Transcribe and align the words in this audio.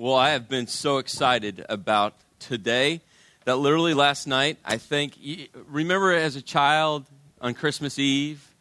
Well, 0.00 0.14
I 0.14 0.30
have 0.30 0.48
been 0.48 0.68
so 0.68 0.98
excited 0.98 1.66
about 1.68 2.14
today 2.38 3.00
that 3.46 3.56
literally 3.56 3.94
last 3.94 4.28
night, 4.28 4.56
I 4.64 4.76
think, 4.76 5.18
remember 5.66 6.12
as 6.12 6.36
a 6.36 6.40
child 6.40 7.04
on 7.40 7.52
Christmas 7.54 7.98
Eve 7.98 8.54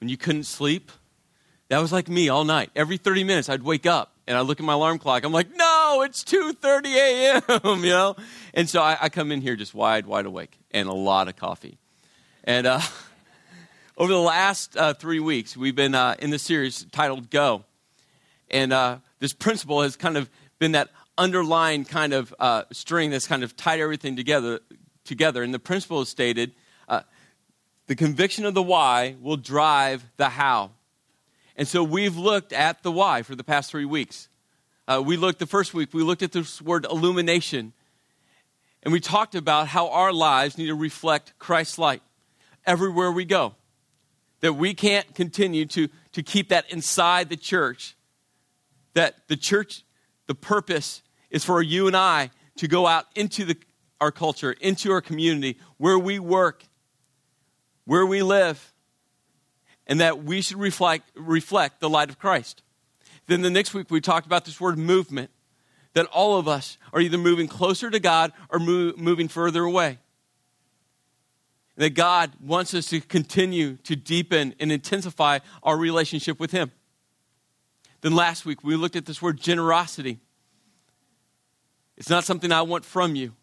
when 0.00 0.08
you 0.08 0.16
couldn't 0.16 0.44
sleep? 0.44 0.90
That 1.68 1.80
was 1.82 1.92
like 1.92 2.08
me 2.08 2.30
all 2.30 2.44
night. 2.44 2.70
Every 2.74 2.96
30 2.96 3.24
minutes, 3.24 3.50
I'd 3.50 3.62
wake 3.62 3.84
up 3.84 4.12
and 4.26 4.38
I'd 4.38 4.46
look 4.46 4.60
at 4.60 4.64
my 4.64 4.72
alarm 4.72 4.98
clock. 4.98 5.24
I'm 5.24 5.32
like, 5.32 5.54
no, 5.54 6.04
it's 6.06 6.24
2.30 6.24 6.86
a.m., 6.94 7.62
you 7.84 7.90
know? 7.90 8.16
And 8.54 8.66
so 8.66 8.80
I, 8.80 8.96
I, 8.98 9.08
come 9.10 9.30
in 9.30 9.42
here 9.42 9.56
just 9.56 9.74
wide, 9.74 10.06
wide 10.06 10.24
awake 10.24 10.56
and 10.70 10.88
a 10.88 10.94
lot 10.94 11.28
of 11.28 11.36
coffee. 11.36 11.76
And 12.44 12.66
uh, 12.66 12.80
over 13.98 14.10
the 14.10 14.18
last 14.18 14.74
uh, 14.74 14.94
three 14.94 15.20
weeks, 15.20 15.54
we've 15.54 15.76
been 15.76 15.94
uh, 15.94 16.14
in 16.18 16.30
the 16.30 16.38
series 16.38 16.86
titled 16.92 17.28
Go. 17.28 17.64
And 18.50 18.72
uh, 18.72 19.00
this 19.18 19.34
principle 19.34 19.82
has 19.82 19.94
kind 19.94 20.16
of 20.16 20.30
been 20.58 20.72
that 20.72 20.90
underlying 21.16 21.84
kind 21.84 22.12
of 22.12 22.34
uh, 22.38 22.62
string 22.72 23.10
that's 23.10 23.26
kind 23.26 23.42
of 23.42 23.56
tied 23.56 23.80
everything 23.80 24.16
together. 24.16 24.60
Together, 25.04 25.42
and 25.42 25.54
the 25.54 25.58
principle 25.58 26.02
is 26.02 26.08
stated: 26.10 26.52
uh, 26.86 27.00
the 27.86 27.96
conviction 27.96 28.44
of 28.44 28.52
the 28.52 28.62
why 28.62 29.16
will 29.22 29.38
drive 29.38 30.04
the 30.18 30.28
how. 30.28 30.72
And 31.56 31.66
so 31.66 31.82
we've 31.82 32.16
looked 32.16 32.52
at 32.52 32.82
the 32.82 32.92
why 32.92 33.22
for 33.22 33.34
the 33.34 33.42
past 33.42 33.70
three 33.70 33.86
weeks. 33.86 34.28
Uh, 34.86 35.02
we 35.04 35.16
looked 35.16 35.38
the 35.38 35.46
first 35.46 35.74
week. 35.74 35.92
We 35.92 36.02
looked 36.02 36.22
at 36.22 36.32
this 36.32 36.62
word 36.62 36.84
illumination, 36.84 37.72
and 38.82 38.92
we 38.92 39.00
talked 39.00 39.34
about 39.34 39.68
how 39.68 39.88
our 39.88 40.12
lives 40.12 40.56
need 40.56 40.66
to 40.66 40.74
reflect 40.74 41.38
Christ's 41.38 41.78
light 41.78 42.02
everywhere 42.66 43.10
we 43.10 43.24
go. 43.24 43.54
That 44.40 44.52
we 44.52 44.72
can't 44.72 45.14
continue 45.14 45.66
to, 45.66 45.88
to 46.12 46.22
keep 46.22 46.50
that 46.50 46.70
inside 46.70 47.28
the 47.28 47.36
church. 47.36 47.96
That 48.94 49.26
the 49.28 49.36
church 49.36 49.84
the 50.28 50.34
purpose 50.36 51.02
is 51.30 51.44
for 51.44 51.60
you 51.60 51.88
and 51.88 51.96
I 51.96 52.30
to 52.58 52.68
go 52.68 52.86
out 52.86 53.06
into 53.16 53.44
the, 53.44 53.56
our 54.00 54.12
culture, 54.12 54.52
into 54.52 54.92
our 54.92 55.00
community, 55.00 55.58
where 55.78 55.98
we 55.98 56.20
work, 56.20 56.64
where 57.84 58.06
we 58.06 58.22
live, 58.22 58.72
and 59.88 60.00
that 60.00 60.22
we 60.22 60.42
should 60.42 60.58
reflect, 60.58 61.10
reflect 61.16 61.80
the 61.80 61.88
light 61.88 62.10
of 62.10 62.18
Christ. 62.18 62.62
Then 63.26 63.40
the 63.40 63.50
next 63.50 63.74
week 63.74 63.90
we 63.90 64.00
talked 64.00 64.26
about 64.26 64.44
this 64.44 64.60
word 64.60 64.78
movement, 64.78 65.30
that 65.94 66.06
all 66.06 66.38
of 66.38 66.46
us 66.46 66.76
are 66.92 67.00
either 67.00 67.18
moving 67.18 67.48
closer 67.48 67.90
to 67.90 67.98
God 67.98 68.32
or 68.50 68.58
move, 68.58 68.98
moving 68.98 69.28
further 69.28 69.64
away. 69.64 69.98
That 71.76 71.90
God 71.90 72.32
wants 72.42 72.74
us 72.74 72.88
to 72.88 73.00
continue 73.00 73.76
to 73.84 73.96
deepen 73.96 74.54
and 74.60 74.70
intensify 74.70 75.38
our 75.62 75.76
relationship 75.76 76.38
with 76.38 76.50
Him. 76.50 76.72
Then 78.00 78.14
last 78.14 78.46
week, 78.46 78.62
we 78.62 78.76
looked 78.76 78.96
at 78.96 79.06
this 79.06 79.20
word 79.20 79.40
generosity. 79.40 80.18
It's 81.96 82.10
not 82.10 82.24
something 82.24 82.52
I 82.52 82.62
want 82.62 82.84
from 82.84 83.16
you, 83.16 83.34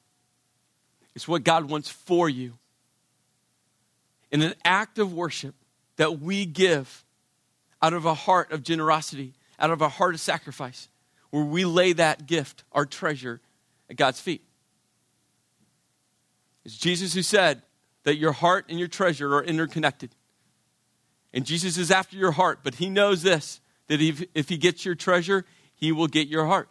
it's 1.16 1.28
what 1.28 1.44
God 1.44 1.70
wants 1.70 1.90
for 1.90 2.30
you. 2.30 2.54
In 4.32 4.42
an 4.42 4.56
act 4.66 5.00
of 5.00 5.14
worship 5.14 5.56
that 5.98 6.20
we 6.20 6.46
give 6.46 7.06
out 7.82 7.94
of 7.94 8.06
a 8.06 8.14
heart 8.14 8.52
of 8.52 8.64
generosity, 8.64 9.34
out 9.60 9.70
of 9.70 9.82
a 9.82 9.88
heart 9.88 10.14
of 10.14 10.20
sacrifice, 10.20 10.90
where 11.30 11.44
we 11.44 11.64
lay 11.64 11.94
that 11.94 12.26
gift, 12.26 12.64
our 12.72 12.86
treasure, 12.86 13.40
at 13.90 13.96
God's 13.96 14.20
feet. 14.20 14.44
It's 16.66 16.76
Jesus 16.76 17.14
who 17.14 17.22
said 17.22 17.62
that 18.04 18.16
your 18.16 18.32
heart 18.32 18.66
and 18.70 18.80
your 18.80 18.88
treasure 18.88 19.36
are 19.36 19.44
interconnected. 19.44 20.16
And 21.34 21.46
Jesus 21.46 21.78
is 21.78 21.92
after 21.92 22.18
your 22.18 22.32
heart, 22.32 22.60
but 22.64 22.76
he 22.76 22.90
knows 22.90 23.22
this 23.22 23.60
that 23.88 24.02
if, 24.02 24.24
if 24.34 24.50
he 24.50 24.58
gets 24.58 24.86
your 24.86 24.96
treasure, 24.96 25.46
he 25.76 25.92
will 25.92 26.08
get 26.08 26.28
your 26.28 26.46
heart. 26.46 26.70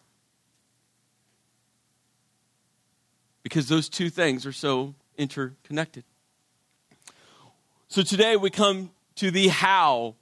Because 3.43 3.69
those 3.69 3.89
two 3.89 4.11
things 4.11 4.47
are 4.47 4.53
so 4.53 4.95
interconnected. 5.19 6.05
So 7.89 8.03
today 8.03 8.37
we 8.37 8.51
come 8.51 8.91
to 9.17 9.31
the 9.31 9.49
how. 9.49 10.17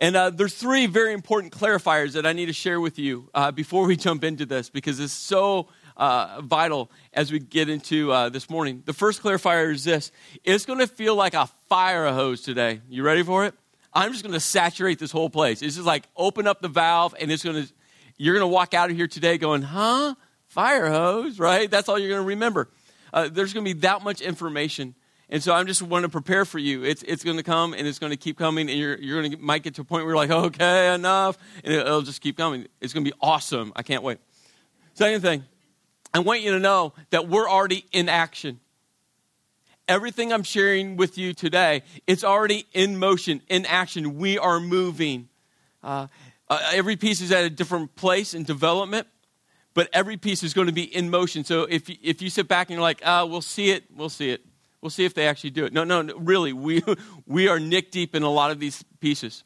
And 0.00 0.16
uh, 0.16 0.30
there's 0.30 0.54
three 0.54 0.86
very 0.86 1.12
important 1.12 1.52
clarifiers 1.52 2.14
that 2.14 2.26
I 2.26 2.32
need 2.32 2.46
to 2.46 2.52
share 2.52 2.80
with 2.80 2.98
you 2.98 3.28
uh, 3.34 3.52
before 3.52 3.86
we 3.86 3.96
jump 3.96 4.24
into 4.24 4.46
this 4.46 4.68
because 4.68 4.98
it's 4.98 5.12
so 5.12 5.68
uh, 5.96 6.40
vital 6.42 6.90
as 7.12 7.30
we 7.30 7.38
get 7.38 7.68
into 7.68 8.10
uh, 8.10 8.28
this 8.28 8.50
morning. 8.50 8.82
The 8.84 8.92
first 8.92 9.22
clarifier 9.22 9.70
is 9.72 9.84
this 9.84 10.10
it's 10.42 10.66
going 10.66 10.80
to 10.80 10.88
feel 10.88 11.14
like 11.14 11.34
a 11.34 11.46
fire 11.68 12.10
hose 12.12 12.42
today. 12.42 12.80
You 12.88 13.04
ready 13.04 13.22
for 13.22 13.44
it? 13.44 13.54
I'm 13.94 14.12
just 14.12 14.24
going 14.24 14.32
to 14.32 14.40
saturate 14.40 14.98
this 14.98 15.10
whole 15.10 15.30
place. 15.30 15.62
It's 15.62 15.74
just 15.74 15.86
like 15.86 16.04
open 16.16 16.46
up 16.46 16.62
the 16.62 16.68
valve, 16.68 17.14
and 17.20 17.30
it's 17.30 17.44
going 17.44 17.62
to, 17.62 17.72
you're 18.16 18.34
going 18.34 18.48
to 18.48 18.52
walk 18.52 18.74
out 18.74 18.90
of 18.90 18.96
here 18.96 19.08
today 19.08 19.38
going, 19.38 19.62
huh? 19.62 20.14
Fire 20.48 20.90
hose, 20.90 21.38
right? 21.38 21.70
That's 21.70 21.88
all 21.88 21.98
you're 21.98 22.10
going 22.10 22.22
to 22.22 22.28
remember. 22.28 22.68
Uh, 23.12 23.28
there's 23.30 23.52
going 23.52 23.64
to 23.64 23.74
be 23.74 23.80
that 23.80 24.02
much 24.02 24.20
information. 24.20 24.94
And 25.28 25.42
so 25.42 25.54
I'm 25.54 25.66
just 25.66 25.80
want 25.80 26.02
to 26.02 26.10
prepare 26.10 26.44
for 26.44 26.58
you. 26.58 26.84
It's, 26.84 27.02
it's 27.04 27.24
going 27.24 27.38
to 27.38 27.42
come 27.42 27.72
and 27.72 27.86
it's 27.86 27.98
going 27.98 28.10
to 28.10 28.18
keep 28.18 28.36
coming, 28.36 28.68
and 28.68 28.78
you're, 28.78 28.98
you're 28.98 29.20
going 29.20 29.32
to 29.32 29.38
might 29.38 29.62
get 29.62 29.74
to 29.76 29.80
a 29.80 29.84
point 29.84 30.04
where 30.04 30.14
you're 30.14 30.26
like, 30.26 30.30
okay, 30.30 30.94
enough, 30.94 31.38
and 31.64 31.72
it, 31.72 31.86
it'll 31.86 32.02
just 32.02 32.20
keep 32.20 32.36
coming. 32.36 32.66
It's 32.80 32.92
going 32.92 33.04
to 33.04 33.10
be 33.10 33.16
awesome. 33.20 33.72
I 33.74 33.82
can't 33.82 34.02
wait. 34.02 34.18
Second 34.94 35.22
thing, 35.22 35.44
I 36.12 36.18
want 36.18 36.42
you 36.42 36.52
to 36.52 36.58
know 36.58 36.92
that 37.10 37.28
we're 37.28 37.48
already 37.48 37.86
in 37.92 38.10
action 38.10 38.60
everything 39.88 40.32
I'm 40.32 40.42
sharing 40.42 40.96
with 40.96 41.18
you 41.18 41.34
today, 41.34 41.82
it's 42.06 42.24
already 42.24 42.66
in 42.72 42.98
motion, 42.98 43.42
in 43.48 43.66
action. 43.66 44.16
We 44.16 44.38
are 44.38 44.60
moving. 44.60 45.28
Uh, 45.82 46.08
uh, 46.48 46.60
every 46.72 46.96
piece 46.96 47.20
is 47.20 47.32
at 47.32 47.44
a 47.44 47.50
different 47.50 47.94
place 47.96 48.34
in 48.34 48.44
development, 48.44 49.06
but 49.74 49.88
every 49.92 50.16
piece 50.16 50.42
is 50.42 50.54
going 50.54 50.66
to 50.66 50.72
be 50.72 50.82
in 50.82 51.10
motion. 51.10 51.44
So 51.44 51.62
if, 51.62 51.88
if 51.88 52.22
you 52.22 52.30
sit 52.30 52.48
back 52.48 52.68
and 52.68 52.74
you're 52.74 52.82
like, 52.82 53.02
ah, 53.04 53.24
we'll 53.24 53.40
see 53.40 53.70
it, 53.70 53.84
we'll 53.94 54.08
see 54.08 54.30
it. 54.30 54.44
We'll 54.80 54.90
see 54.90 55.04
if 55.04 55.14
they 55.14 55.26
actually 55.28 55.50
do 55.50 55.64
it. 55.64 55.72
No, 55.72 55.84
no, 55.84 56.02
no 56.02 56.16
really, 56.16 56.52
we, 56.52 56.82
we 57.26 57.48
are 57.48 57.60
nick 57.60 57.90
deep 57.90 58.14
in 58.14 58.22
a 58.22 58.30
lot 58.30 58.50
of 58.50 58.58
these 58.58 58.84
pieces. 59.00 59.44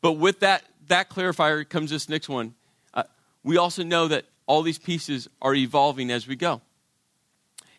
But 0.00 0.12
with 0.12 0.40
that, 0.40 0.64
that 0.88 1.08
clarifier 1.08 1.68
comes 1.68 1.90
this 1.90 2.08
next 2.08 2.28
one. 2.28 2.54
Uh, 2.92 3.04
we 3.44 3.56
also 3.56 3.84
know 3.84 4.08
that 4.08 4.26
all 4.46 4.62
these 4.62 4.78
pieces 4.78 5.28
are 5.40 5.54
evolving 5.54 6.10
as 6.10 6.26
we 6.26 6.36
go. 6.36 6.60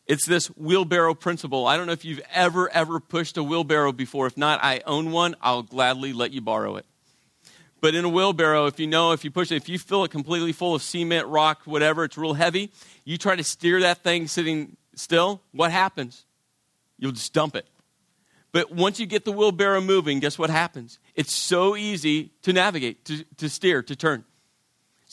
It's 0.06 0.26
this 0.26 0.48
wheelbarrow 0.48 1.14
principle. 1.14 1.66
I 1.66 1.78
don't 1.78 1.88
know 1.88 1.94
if 1.94 2.04
you've 2.04 2.22
ever, 2.34 2.70
ever 2.70 3.00
pushed 3.00 3.38
a 3.38 3.44
wheelbarrow 3.44 3.94
before. 3.94 4.28
If 4.28 4.38
not, 4.38 4.60
I 4.64 4.82
own 4.86 5.12
one. 5.12 5.36
I'll 5.42 5.64
gladly 5.64 6.12
let 6.12 6.32
you 6.32 6.42
borrow 6.42 6.76
it. 6.76 6.86
But 7.80 7.96
in 7.96 8.06
a 8.06 8.10
wheelbarrow, 8.10 8.66
if 8.66 8.80
you 8.80 8.88
know, 8.88 9.12
if 9.12 9.24
you 9.26 9.32
push 9.32 9.52
it, 9.52 9.58
if 9.58 9.68
you 9.68 9.78
fill 9.78 10.04
it 10.06 10.12
completely 10.12 10.54
full 10.54 10.76
of 10.76 10.82
cement, 10.82 11.28
rock, 11.28 11.62
whatever, 11.66 12.04
it's 12.06 12.18
real 12.18 12.34
heavy, 12.34 12.72
you 13.04 13.18
try 13.18 13.36
to 13.36 13.44
steer 13.44 13.82
that 13.82 14.00
thing 14.00 14.28
sitting 14.28 14.78
still, 14.96 15.42
what 15.52 15.72
happens? 15.72 16.26
You'll 16.98 17.12
just 17.12 17.34
dump 17.34 17.56
it. 17.56 17.68
But 18.54 18.72
once 18.72 19.00
you 19.00 19.06
get 19.06 19.26
the 19.26 19.32
wheelbarrow 19.32 19.82
moving, 19.82 20.20
guess 20.20 20.38
what 20.38 20.50
happens? 20.50 21.00
It's 21.16 21.34
so 21.34 21.76
easy 21.76 22.32
to 22.44 22.54
navigate, 22.54 23.04
to, 23.06 23.26
to 23.38 23.50
steer, 23.50 23.82
to 23.84 23.96
turn. 23.96 24.24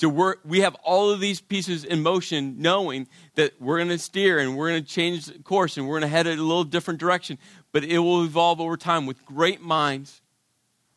So 0.00 0.08
we're, 0.08 0.36
we 0.46 0.60
have 0.60 0.74
all 0.76 1.10
of 1.10 1.20
these 1.20 1.42
pieces 1.42 1.84
in 1.84 2.02
motion, 2.02 2.54
knowing 2.56 3.06
that 3.34 3.60
we're 3.60 3.76
going 3.76 3.90
to 3.90 3.98
steer 3.98 4.38
and 4.38 4.56
we're 4.56 4.70
going 4.70 4.82
to 4.82 4.88
change 4.88 5.44
course 5.44 5.76
and 5.76 5.86
we're 5.86 6.00
going 6.00 6.08
to 6.10 6.16
head 6.16 6.26
in 6.26 6.38
a 6.38 6.42
little 6.42 6.64
different 6.64 6.98
direction. 6.98 7.36
But 7.70 7.84
it 7.84 7.98
will 7.98 8.24
evolve 8.24 8.62
over 8.62 8.78
time 8.78 9.04
with 9.04 9.22
great 9.26 9.60
minds, 9.60 10.22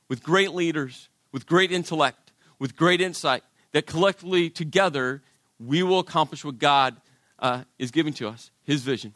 with 0.08 0.24
great 0.24 0.53
leaders, 0.53 1.09
with 1.34 1.46
great 1.46 1.69
intellect, 1.69 2.31
with 2.59 2.78
great 2.78 3.02
insight, 3.02 3.44
that 3.74 3.88
collectively 3.88 4.50
together 4.50 5.22
we 5.59 5.84
will 5.84 6.00
accomplish 6.00 6.46
what 6.46 6.58
God 6.58 6.96
uh, 7.40 7.66
is 7.78 7.91
giving 7.91 8.14
to 8.14 8.30
us, 8.30 8.52
His 8.64 8.84
vision. 8.84 9.14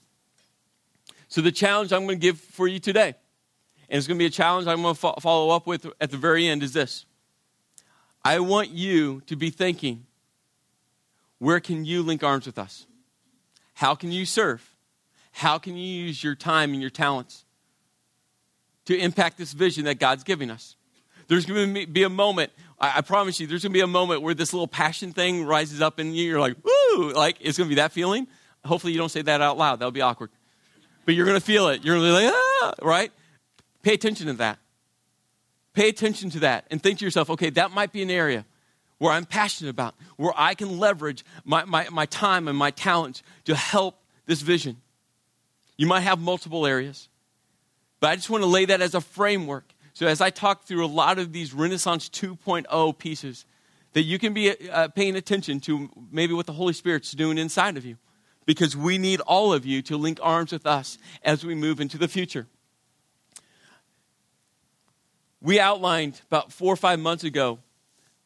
So 1.30 1.40
the 1.40 1.54
challenge 1.54 1.94
I'm 1.94 2.04
going 2.06 2.20
to 2.20 2.22
give 2.22 2.38
for 2.38 2.68
you 2.68 2.80
today, 2.80 3.16
and 3.88 3.98
it's 3.98 4.06
going 4.06 4.18
to 4.18 4.22
be 4.22 4.28
a 4.28 4.30
challenge 4.30 4.68
I'm 4.68 4.82
going 4.82 4.96
to 4.96 5.00
fo- 5.00 5.16
follow 5.22 5.56
up 5.56 5.66
with 5.66 5.88
at 6.02 6.12
the 6.12 6.18
very 6.18 6.46
end, 6.46 6.62
is 6.62 6.74
this 6.74 7.06
I 8.28 8.40
want 8.40 8.72
you 8.72 9.22
to 9.28 9.38
be 9.38 9.52
thinking 9.52 10.06
where 11.40 11.62
can 11.62 11.86
you 11.86 12.04
link 12.04 12.24
arms 12.24 12.46
with 12.46 12.60
us? 12.60 12.86
How 13.74 13.96
can 13.96 14.12
you 14.12 14.26
serve? 14.26 14.76
How 15.32 15.58
can 15.58 15.78
you 15.78 15.88
use 15.88 16.22
your 16.22 16.36
time 16.36 16.74
and 16.74 16.82
your 16.82 16.90
talents 16.90 17.46
to 18.84 18.98
impact 18.98 19.38
this 19.38 19.54
vision 19.54 19.86
that 19.86 20.00
God's 20.00 20.26
giving 20.26 20.52
us? 20.52 20.76
There's 21.30 21.46
going 21.46 21.74
to 21.74 21.88
be 21.88 22.04
a 22.04 22.10
moment, 22.10 22.52
I, 22.82 23.00
promise 23.00 23.40
you, 23.40 23.48
there's 23.48 23.64
going 23.64 23.72
to 23.72 23.78
be 23.78 23.80
a 23.80 23.88
moment 23.88 24.22
where 24.22 24.34
this 24.34 24.52
little 24.52 24.68
passion 24.68 25.14
thing 25.14 25.46
rises 25.46 25.80
up 25.82 25.98
in 25.98 26.14
you. 26.14 26.26
You're 26.26 26.42
like, 26.42 26.58
woo! 26.66 27.14
Like, 27.14 27.38
it's 27.40 27.58
going 27.58 27.70
to 27.70 27.72
be 27.74 27.80
that 27.80 27.94
feeling. 27.94 28.28
Hopefully, 28.66 28.92
you 28.92 29.00
don't 29.00 29.08
say 29.08 29.22
that 29.22 29.40
out 29.40 29.58
loud. 29.58 29.80
That'll 29.80 29.92
be 29.92 30.02
awkward. 30.02 30.32
But 31.06 31.16
you're 31.16 31.26
going 31.26 31.40
to 31.40 31.46
feel 31.46 31.70
it. 31.70 31.86
You're 31.86 31.96
going 31.96 32.14
to 32.14 32.20
be 32.20 32.26
like, 32.26 32.34
ah, 32.36 32.74
right? 32.82 33.12
Pay 33.84 33.94
attention 33.94 34.28
to 34.28 34.34
that. 34.34 34.60
Pay 35.78 35.90
attention 35.90 36.32
to 36.32 36.40
that 36.40 36.66
and 36.72 36.82
think 36.82 36.98
to 36.98 37.06
yourself, 37.06 37.30
okay, 37.30 37.52
that 37.52 37.70
might 37.70 37.92
be 37.92 38.02
an 38.02 38.10
area 38.10 38.46
where 38.98 39.14
I'm 39.14 39.26
passionate 39.26 39.70
about, 39.70 39.94
where 40.16 40.34
I 40.36 40.56
can 40.56 40.80
leverage 40.80 41.24
my, 41.46 41.66
my, 41.66 41.88
my 41.92 42.08
time 42.08 42.48
and 42.48 42.58
my 42.58 42.72
talents 42.72 43.22
to 43.46 43.54
help 43.54 44.02
this 44.26 44.42
vision. 44.42 44.78
You 45.78 45.86
might 45.86 46.00
have 46.00 46.18
multiple 46.18 46.66
areas, 46.66 47.10
but 48.00 48.10
I 48.10 48.16
just 48.16 48.28
want 48.28 48.42
to 48.42 48.48
lay 48.48 48.66
that 48.66 48.82
as 48.82 48.96
a 48.96 49.02
framework. 49.02 49.72
So 49.94 50.08
as 50.08 50.20
I 50.20 50.32
talk 50.32 50.64
through 50.64 50.84
a 50.84 50.88
lot 50.88 51.20
of 51.20 51.32
these 51.32 51.54
Renaissance 51.54 52.10
2.0 52.10 52.98
pieces, 52.98 53.46
that 53.94 54.02
you 54.02 54.18
can 54.18 54.34
be 54.34 54.56
uh, 54.70 54.88
paying 54.88 55.16
attention 55.16 55.60
to 55.60 55.92
maybe 56.12 56.34
what 56.34 56.48
the 56.48 56.54
Holy 56.54 56.74
Spirit's 56.74 57.12
doing 57.12 57.38
inside 57.38 57.78
of 57.78 57.86
you 57.86 57.98
because 58.48 58.76
we 58.76 58.98
need 58.98 59.20
all 59.28 59.54
of 59.54 59.64
you 59.64 59.84
to 59.84 59.96
link 59.96 60.18
arms 60.24 60.52
with 60.52 60.66
us 60.66 60.98
as 61.24 61.46
we 61.46 61.54
move 61.54 61.80
into 61.80 62.00
the 62.00 62.08
future. 62.08 62.48
We 65.42 65.60
outlined 65.60 66.20
about 66.28 66.52
four 66.52 66.74
or 66.74 66.78
five 66.78 67.00
months 67.00 67.24
ago, 67.24 67.60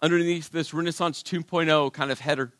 underneath 0.01 0.49
this 0.49 0.73
Renaissance 0.73 1.21
2.0 1.21 1.91
kind 1.91 2.09
of 2.09 2.19
header, 2.19 2.53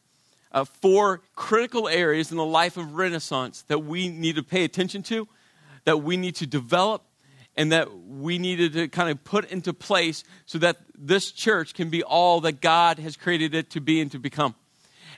uh, 0.51 0.65
four 0.65 1.21
critical 1.36 1.88
areas 1.88 2.31
in 2.31 2.38
the 2.38 2.45
life 2.45 2.75
of 2.75 2.95
Renaissance 2.95 3.63
that 3.69 3.80
we 3.80 4.09
need 4.09 4.36
to 4.36 4.44
pay 4.44 4.65
attention 4.65 5.03
to, 5.03 5.27
that 5.86 6.03
we 6.03 6.18
need 6.18 6.36
to 6.36 6.45
develop, 6.45 7.06
and 7.56 7.71
that 7.71 7.98
we 7.98 8.38
needed 8.38 8.74
to 8.74 8.88
kind 8.89 9.09
of 9.09 9.24
put 9.24 9.50
into 9.50 9.74
place 9.74 10.24
so 10.45 10.57
that 10.57 10.77
this 10.97 11.31
church 11.31 11.74
can 11.74 11.89
be 11.89 12.04
all 12.04 12.42
that 12.42 12.59
God 12.59 13.00
has 13.00 13.15
created 13.15 13.56
it 13.56 13.69
to 13.71 13.80
be 13.80 14.01
and 14.01 14.12
to 14.12 14.19
become. 14.19 14.56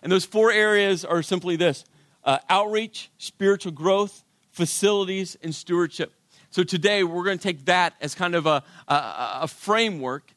And 0.03 0.11
those 0.11 0.25
four 0.25 0.51
areas 0.51 1.03
are 1.03 1.23
simply 1.23 1.55
this 1.55 1.85
uh, 2.23 2.37
outreach, 2.49 3.09
spiritual 3.17 3.71
growth, 3.71 4.23
facilities, 4.51 5.35
and 5.41 5.53
stewardship. 5.55 6.13
So 6.53 6.63
today 6.63 7.03
we're 7.03 7.23
going 7.23 7.39
to 7.39 7.43
take 7.43 7.65
that 7.65 7.95
as 7.99 8.13
kind 8.13 8.35
of 8.35 8.45
a, 8.45 8.63
a, 8.87 9.39
a 9.41 9.47
framework 9.47 10.35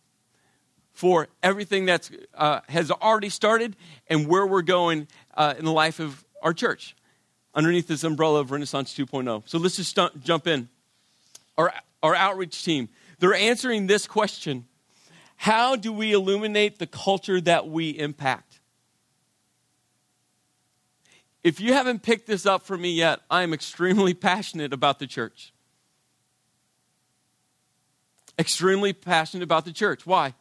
for 0.95 1.29
everything 1.43 1.85
that 1.87 2.09
uh, 2.33 2.61
has 2.71 2.91
already 2.91 3.29
started 3.29 3.77
and 4.09 4.27
where 4.27 4.47
we're 4.47 4.63
going 4.63 5.09
uh, 5.35 5.53
in 5.59 5.67
the 5.67 5.73
life 5.73 6.01
of 6.01 6.25
our 6.41 6.55
church 6.55 6.97
underneath 7.55 7.87
this 7.87 8.03
umbrella 8.03 8.41
of 8.41 8.51
Renaissance 8.51 8.97
2.0. 8.97 9.43
So 9.45 9.59
let's 9.59 9.77
just 9.77 9.95
st- 9.95 10.25
jump 10.25 10.47
in. 10.47 10.71
Our, 11.59 11.71
our 12.03 12.15
outreach 12.15 12.65
team, 12.65 12.89
they're 13.19 13.35
answering 13.35 13.87
this 13.87 14.07
question 14.07 14.65
How 15.37 15.77
do 15.77 15.93
we 15.93 16.15
illuminate 16.15 16.79
the 16.79 16.87
culture 16.87 17.43
that 17.43 17.69
we 17.69 17.91
impact? 17.91 18.61
If 21.45 21.61
you 21.61 21.75
haven't 21.75 22.03
picked 22.03 22.27
this 22.27 22.47
up 22.47 22.63
for 22.63 22.79
me 22.79 22.95
yet, 22.95 23.21
I 23.31 23.43
am 23.43 23.53
extremely 23.53 24.15
passionate 24.31 24.73
about 24.73 24.99
the 24.99 25.07
church. 25.07 25.53
Extremely 28.39 28.93
passionate 28.93 29.43
about 29.43 29.65
the 29.65 29.73
church. 29.73 30.07
Why? 30.07 30.35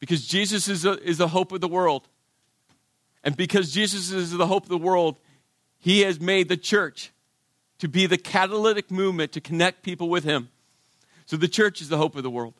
Because 0.00 0.26
Jesus 0.26 0.68
is, 0.68 0.84
a, 0.84 1.00
is 1.02 1.18
the 1.18 1.28
hope 1.28 1.52
of 1.52 1.60
the 1.60 1.68
world. 1.68 2.08
And 3.24 3.36
because 3.36 3.72
Jesus 3.72 4.10
is 4.10 4.30
the 4.30 4.46
hope 4.46 4.64
of 4.64 4.68
the 4.68 4.78
world, 4.78 5.16
he 5.78 6.00
has 6.00 6.20
made 6.20 6.48
the 6.48 6.56
church 6.56 7.12
to 7.78 7.88
be 7.88 8.06
the 8.06 8.18
catalytic 8.18 8.90
movement 8.90 9.32
to 9.32 9.40
connect 9.40 9.82
people 9.82 10.08
with 10.08 10.24
him. 10.24 10.48
So 11.26 11.36
the 11.36 11.48
church 11.48 11.80
is 11.80 11.88
the 11.88 11.98
hope 11.98 12.16
of 12.16 12.22
the 12.22 12.30
world. 12.30 12.54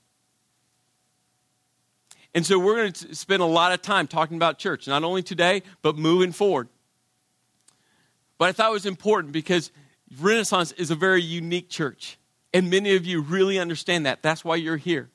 And 2.34 2.44
so 2.44 2.58
we're 2.58 2.76
going 2.76 2.92
to 2.92 3.14
spend 3.14 3.42
a 3.42 3.46
lot 3.46 3.72
of 3.72 3.82
time 3.82 4.06
talking 4.06 4.36
about 4.36 4.58
church, 4.58 4.86
not 4.86 5.02
only 5.02 5.22
today, 5.22 5.62
but 5.80 5.96
moving 5.96 6.32
forward. 6.32 6.68
But 8.36 8.50
I 8.50 8.52
thought 8.52 8.70
it 8.70 8.74
was 8.74 8.86
important 8.86 9.32
because 9.32 9.72
Renaissance 10.20 10.72
is 10.72 10.90
a 10.90 10.94
very 10.94 11.22
unique 11.22 11.70
church. 11.70 12.17
And 12.52 12.70
many 12.70 12.94
of 12.96 13.04
you 13.04 13.20
really 13.20 13.58
understand 13.58 14.06
that. 14.06 14.22
That's 14.22 14.44
why 14.44 14.56
you're 14.56 14.76
here. 14.76 15.10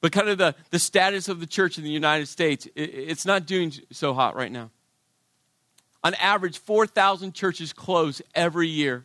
But 0.00 0.12
kind 0.12 0.28
of 0.28 0.38
the, 0.38 0.54
the 0.70 0.78
status 0.78 1.28
of 1.28 1.40
the 1.40 1.46
church 1.46 1.76
in 1.76 1.84
the 1.84 1.90
United 1.90 2.26
States, 2.26 2.66
it, 2.74 2.82
it's 2.82 3.26
not 3.26 3.46
doing 3.46 3.72
so 3.92 4.14
hot 4.14 4.36
right 4.36 4.50
now. 4.50 4.70
On 6.02 6.14
average, 6.14 6.58
4,000 6.58 7.34
churches 7.34 7.72
close 7.72 8.22
every 8.34 8.68
year. 8.68 9.04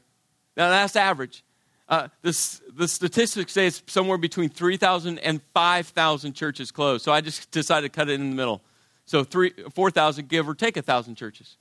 Now, 0.55 0.69
that's 0.69 0.95
average. 0.95 1.43
Uh, 1.89 2.07
this, 2.21 2.61
the 2.73 2.87
statistics 2.87 3.51
say 3.51 3.67
it's 3.67 3.83
somewhere 3.87 4.17
between 4.17 4.49
3,000 4.49 5.19
and 5.19 5.41
5,000 5.53 6.33
churches 6.33 6.71
closed. 6.71 7.03
So 7.03 7.11
I 7.11 7.21
just 7.21 7.51
decided 7.51 7.91
to 7.91 7.95
cut 7.95 8.09
it 8.09 8.13
in 8.13 8.29
the 8.29 8.35
middle. 8.35 8.61
So 9.05 9.23
4,000, 9.23 10.29
give 10.29 10.47
or 10.47 10.55
take 10.55 10.77
1,000 10.77 11.15
churches 11.15 11.57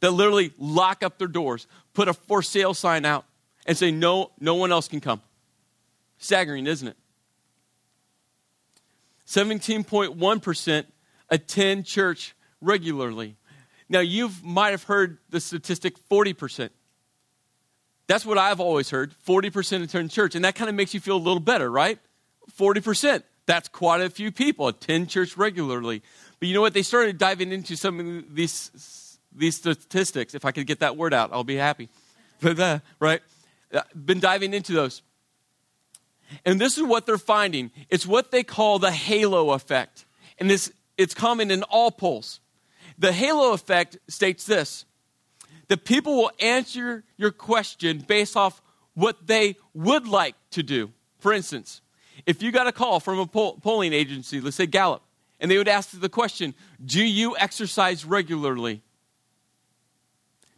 that 0.00 0.10
literally 0.10 0.52
lock 0.58 1.02
up 1.02 1.16
their 1.16 1.28
doors, 1.28 1.66
put 1.94 2.08
a 2.08 2.12
for 2.12 2.42
sale 2.42 2.74
sign 2.74 3.04
out, 3.04 3.24
and 3.66 3.76
say, 3.76 3.90
no, 3.90 4.30
no 4.40 4.54
one 4.54 4.72
else 4.72 4.88
can 4.88 5.00
come. 5.00 5.20
Staggering, 6.18 6.66
isn't 6.66 6.88
it? 6.88 6.96
17.1% 9.26 10.84
attend 11.30 11.86
church 11.86 12.34
regularly. 12.60 13.36
Now, 13.88 14.00
you 14.00 14.30
might 14.42 14.70
have 14.70 14.84
heard 14.84 15.18
the 15.30 15.40
statistic 15.40 15.96
40%. 16.08 16.70
That's 18.06 18.26
what 18.26 18.38
I've 18.38 18.60
always 18.60 18.90
heard 18.90 19.14
40% 19.26 19.84
attend 19.84 20.10
church. 20.10 20.34
And 20.34 20.44
that 20.44 20.54
kind 20.54 20.68
of 20.68 20.74
makes 20.74 20.92
you 20.92 21.00
feel 21.00 21.16
a 21.16 21.18
little 21.18 21.40
better, 21.40 21.70
right? 21.70 21.98
40%. 22.58 23.22
That's 23.46 23.68
quite 23.68 24.00
a 24.00 24.10
few 24.10 24.30
people 24.30 24.68
attend 24.68 25.08
church 25.08 25.36
regularly. 25.36 26.02
But 26.38 26.48
you 26.48 26.54
know 26.54 26.60
what? 26.60 26.74
They 26.74 26.82
started 26.82 27.18
diving 27.18 27.52
into 27.52 27.76
some 27.76 28.00
of 28.00 28.34
these, 28.34 29.18
these 29.34 29.56
statistics. 29.56 30.34
If 30.34 30.44
I 30.44 30.52
could 30.52 30.66
get 30.66 30.80
that 30.80 30.96
word 30.96 31.14
out, 31.14 31.30
I'll 31.32 31.44
be 31.44 31.56
happy. 31.56 31.88
But, 32.42 32.58
uh, 32.58 32.78
right? 32.98 33.22
Uh, 33.72 33.82
been 33.94 34.20
diving 34.20 34.52
into 34.52 34.72
those. 34.72 35.02
And 36.44 36.60
this 36.60 36.76
is 36.76 36.84
what 36.84 37.06
they're 37.06 37.18
finding 37.18 37.70
it's 37.88 38.06
what 38.06 38.30
they 38.30 38.42
call 38.42 38.78
the 38.78 38.90
halo 38.90 39.50
effect. 39.50 40.04
And 40.38 40.50
this, 40.50 40.72
it's 40.96 41.14
common 41.14 41.50
in 41.50 41.62
all 41.64 41.90
polls. 41.90 42.40
The 42.98 43.12
halo 43.12 43.52
effect 43.52 43.98
states 44.08 44.44
this 44.44 44.84
that 45.68 45.84
people 45.84 46.16
will 46.16 46.32
answer 46.40 47.04
your 47.16 47.30
question 47.30 48.04
based 48.06 48.36
off 48.36 48.60
what 48.94 49.26
they 49.26 49.56
would 49.72 50.06
like 50.06 50.34
to 50.50 50.62
do. 50.62 50.90
For 51.18 51.32
instance, 51.32 51.80
if 52.26 52.42
you 52.42 52.52
got 52.52 52.66
a 52.66 52.72
call 52.72 53.00
from 53.00 53.18
a 53.18 53.26
poll, 53.26 53.58
polling 53.62 53.92
agency, 53.92 54.40
let's 54.40 54.56
say 54.56 54.66
Gallup, 54.66 55.02
and 55.40 55.50
they 55.50 55.56
would 55.56 55.68
ask 55.68 55.98
the 55.98 56.08
question, 56.08 56.54
Do 56.84 57.02
you 57.02 57.36
exercise 57.38 58.04
regularly? 58.04 58.82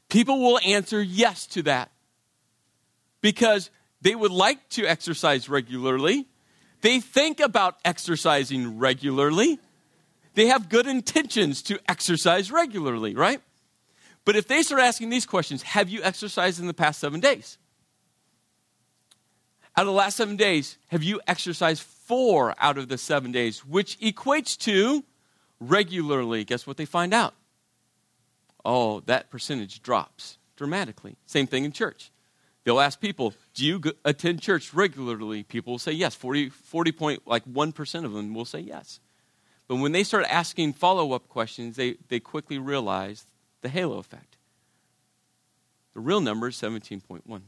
People 0.08 0.40
will 0.40 0.58
answer 0.64 1.00
yes 1.02 1.46
to 1.48 1.62
that 1.62 1.90
because 3.24 3.70
they 4.02 4.14
would 4.14 4.32
like 4.32 4.68
to 4.68 4.84
exercise 4.84 5.48
regularly. 5.48 6.26
They 6.82 7.00
think 7.00 7.40
about 7.40 7.78
exercising 7.82 8.78
regularly. 8.78 9.58
They 10.34 10.48
have 10.48 10.68
good 10.68 10.86
intentions 10.86 11.62
to 11.62 11.78
exercise 11.88 12.52
regularly, 12.52 13.14
right? 13.14 13.40
But 14.26 14.36
if 14.36 14.46
they 14.46 14.62
start 14.62 14.82
asking 14.82 15.08
these 15.08 15.24
questions, 15.24 15.62
have 15.62 15.88
you 15.88 16.02
exercised 16.02 16.60
in 16.60 16.66
the 16.66 16.74
past 16.74 17.00
seven 17.00 17.18
days? 17.18 17.56
Out 19.74 19.84
of 19.84 19.86
the 19.86 19.92
last 19.92 20.18
seven 20.18 20.36
days, 20.36 20.76
have 20.88 21.02
you 21.02 21.22
exercised 21.26 21.82
four 21.82 22.54
out 22.58 22.76
of 22.76 22.88
the 22.88 22.98
seven 22.98 23.32
days, 23.32 23.64
which 23.64 23.98
equates 24.00 24.54
to 24.58 25.02
regularly? 25.60 26.44
Guess 26.44 26.66
what 26.66 26.76
they 26.76 26.84
find 26.84 27.14
out? 27.14 27.32
Oh, 28.66 29.00
that 29.06 29.30
percentage 29.30 29.82
drops 29.82 30.36
dramatically. 30.56 31.16
Same 31.24 31.46
thing 31.46 31.64
in 31.64 31.72
church. 31.72 32.10
They'll 32.64 32.80
ask 32.80 32.98
people, 32.98 33.34
do 33.52 33.64
you 33.64 33.80
attend 34.04 34.40
church 34.40 34.72
regularly? 34.72 35.42
People 35.42 35.74
will 35.74 35.78
say 35.78 35.92
yes. 35.92 36.14
40, 36.14 36.48
40 36.48 36.92
point, 36.92 37.22
like 37.26 37.44
1% 37.44 38.04
of 38.04 38.12
them 38.12 38.34
will 38.34 38.46
say 38.46 38.60
yes. 38.60 39.00
But 39.68 39.76
when 39.76 39.92
they 39.92 40.02
start 40.02 40.26
asking 40.28 40.72
follow 40.74 41.12
up 41.12 41.28
questions, 41.28 41.76
they, 41.76 41.96
they 42.08 42.20
quickly 42.20 42.58
realize 42.58 43.26
the 43.60 43.68
halo 43.68 43.98
effect. 43.98 44.36
The 45.94 46.00
real 46.00 46.20
number 46.20 46.48
is 46.48 46.56
17.1. 46.56 47.42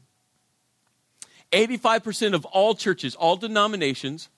85% 1.52 2.35
of 2.35 2.44
all 2.46 2.75
churches, 2.75 3.14
all 3.14 3.37
denominations, 3.37 4.28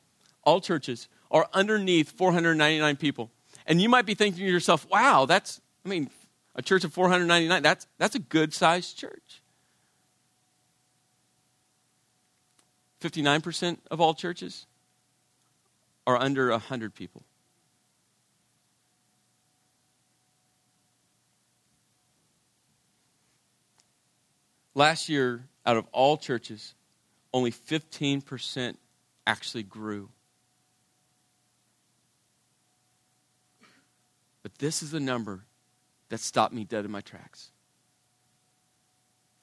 all 0.44 0.60
churches 0.60 1.08
are 1.30 1.48
underneath 1.52 2.10
499 2.12 2.96
people. 2.96 3.30
And 3.66 3.80
you 3.80 3.88
might 3.88 4.06
be 4.06 4.14
thinking 4.14 4.44
to 4.44 4.50
yourself, 4.50 4.86
wow, 4.90 5.26
that's, 5.26 5.60
I 5.84 5.88
mean, 5.88 6.10
a 6.54 6.62
church 6.62 6.84
of 6.84 6.92
499, 6.92 7.62
that's, 7.62 7.86
that's 7.98 8.14
a 8.14 8.20
good 8.20 8.54
sized 8.54 8.96
church. 8.96 9.37
59% 13.00 13.78
of 13.90 14.00
all 14.00 14.14
churches 14.14 14.66
are 16.06 16.16
under 16.16 16.50
100 16.50 16.94
people. 16.94 17.22
Last 24.74 25.08
year, 25.08 25.44
out 25.66 25.76
of 25.76 25.86
all 25.92 26.16
churches, 26.16 26.74
only 27.34 27.50
15% 27.50 28.76
actually 29.26 29.64
grew. 29.64 30.08
But 34.42 34.54
this 34.58 34.82
is 34.82 34.92
the 34.92 35.00
number 35.00 35.44
that 36.08 36.20
stopped 36.20 36.54
me 36.54 36.64
dead 36.64 36.84
in 36.84 36.90
my 36.90 37.00
tracks. 37.00 37.50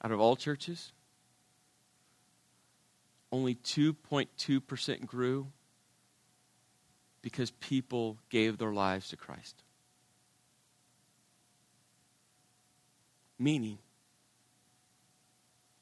Out 0.02 0.10
of 0.10 0.20
all 0.20 0.36
churches, 0.36 0.92
only 3.32 3.54
2.2% 3.56 5.06
grew 5.06 5.46
because 7.22 7.50
people 7.50 8.18
gave 8.30 8.58
their 8.58 8.72
lives 8.72 9.08
to 9.08 9.16
Christ. 9.16 9.62
Meaning, 13.38 13.78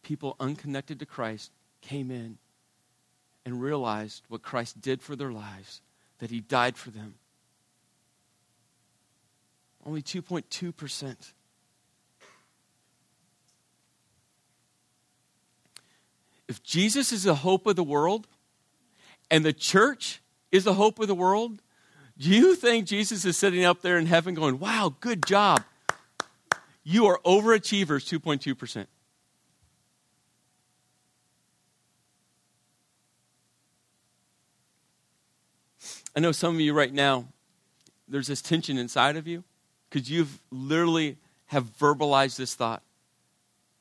people 0.03 0.37
unconnected 0.41 0.99
to 0.99 1.07
Christ 1.07 1.53
came 1.81 2.11
in 2.11 2.39
and 3.45 3.61
realized 3.61 4.25
what 4.29 4.43
Christ 4.43 4.81
did 4.81 5.03
for 5.03 5.15
their 5.15 5.31
lives, 5.33 5.83
that 6.19 6.31
He 6.31 6.41
died 6.41 6.77
for 6.77 6.91
them, 6.91 7.15
Only 9.85 10.03
2.2%. 10.03 11.33
If 16.55 16.63
Jesus 16.63 17.11
is 17.11 17.25
the 17.25 17.35
hope 17.35 17.67
of 17.67 17.75
the 17.75 17.83
world 17.83 18.29
and 19.29 19.45
the 19.45 19.53
church 19.53 20.23
is 20.53 20.63
the 20.63 20.75
hope 20.75 21.01
of 21.01 21.09
the 21.09 21.15
world, 21.15 21.61
do 22.17 22.31
you 22.31 22.55
think 22.55 22.87
Jesus 22.87 23.25
is 23.25 23.37
sitting 23.37 23.65
up 23.65 23.83
there 23.83 23.99
in 23.99 24.07
heaven 24.07 24.35
going, 24.35 24.61
Wow, 24.61 24.95
good 25.01 25.27
job? 25.27 25.65
You 26.85 27.07
are 27.07 27.19
overachievers, 27.27 28.07
2.2%. 28.09 28.87
I 36.15 36.21
know 36.21 36.31
some 36.31 36.55
of 36.55 36.61
you 36.61 36.73
right 36.73 36.93
now, 36.93 37.25
there's 38.07 38.29
this 38.29 38.41
tension 38.41 38.79
inside 38.79 39.17
of 39.17 39.27
you 39.27 39.43
because 39.91 40.09
you've 40.09 40.39
literally 40.53 41.17
have 41.47 41.65
verbalized 41.79 42.37
this 42.37 42.55
thought. 42.55 42.85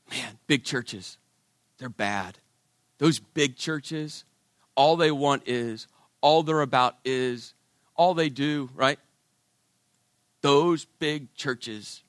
Man, 0.10 0.40
big 0.48 0.64
churches, 0.64 1.20
they're 1.78 1.88
bad. 1.88 2.40
Those 3.04 3.20
big 3.20 3.58
churches, 3.58 4.24
all 4.76 4.96
they 4.96 5.12
want 5.12 5.44
is, 5.46 5.88
all 6.22 6.42
they're 6.42 6.62
about 6.62 6.96
is, 7.04 7.54
all 7.98 8.14
they 8.14 8.30
do, 8.30 8.70
right? 8.76 8.98
Those 10.40 10.86
big 10.86 11.36
churches. 11.36 12.02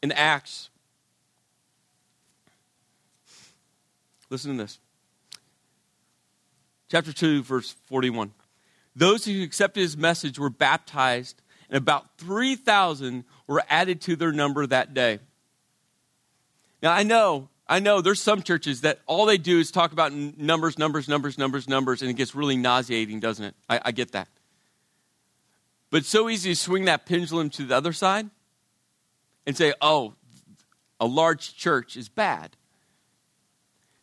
In 0.00 0.12
Acts, 0.12 0.70
listen 4.30 4.56
to 4.56 4.62
this. 4.62 4.78
Chapter 6.88 7.12
2, 7.12 7.42
verse 7.42 7.74
41. 7.86 8.30
Those 8.94 9.24
who 9.24 9.42
accepted 9.42 9.80
his 9.80 9.96
message 9.96 10.38
were 10.38 10.50
baptized, 10.50 11.42
and 11.68 11.76
about 11.76 12.16
3,000 12.18 13.24
were 13.48 13.64
added 13.68 14.00
to 14.02 14.14
their 14.14 14.30
number 14.30 14.64
that 14.68 14.94
day. 14.94 15.18
Now, 16.84 16.92
I 16.92 17.02
know, 17.02 17.48
I 17.66 17.78
know 17.78 18.02
there's 18.02 18.20
some 18.20 18.42
churches 18.42 18.82
that 18.82 19.00
all 19.06 19.24
they 19.24 19.38
do 19.38 19.58
is 19.58 19.70
talk 19.70 19.92
about 19.92 20.12
numbers, 20.12 20.78
numbers, 20.78 21.08
numbers, 21.08 21.38
numbers, 21.38 21.66
numbers, 21.66 22.02
and 22.02 22.10
it 22.10 22.14
gets 22.14 22.34
really 22.34 22.58
nauseating, 22.58 23.20
doesn't 23.20 23.42
it? 23.42 23.54
I, 23.70 23.80
I 23.86 23.92
get 23.92 24.12
that. 24.12 24.28
But 25.88 26.02
it's 26.02 26.10
so 26.10 26.28
easy 26.28 26.50
to 26.50 26.56
swing 26.56 26.84
that 26.84 27.06
pendulum 27.06 27.48
to 27.50 27.64
the 27.64 27.74
other 27.74 27.94
side 27.94 28.28
and 29.46 29.56
say, 29.56 29.72
oh, 29.80 30.12
a 31.00 31.06
large 31.06 31.56
church 31.56 31.96
is 31.96 32.10
bad. 32.10 32.54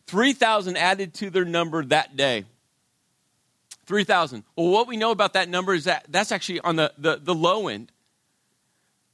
3,000 0.07 0.75
added 0.75 1.13
to 1.13 1.29
their 1.29 1.45
number 1.45 1.85
that 1.85 2.17
day. 2.17 2.45
3,000. 3.85 4.43
Well, 4.55 4.69
what 4.69 4.87
we 4.87 4.97
know 4.97 5.11
about 5.11 5.33
that 5.33 5.49
number 5.49 5.75
is 5.75 5.83
that 5.83 6.07
that's 6.09 6.31
actually 6.31 6.61
on 6.61 6.77
the, 6.77 6.91
the, 6.97 7.19
the 7.21 7.35
low 7.35 7.67
end. 7.67 7.91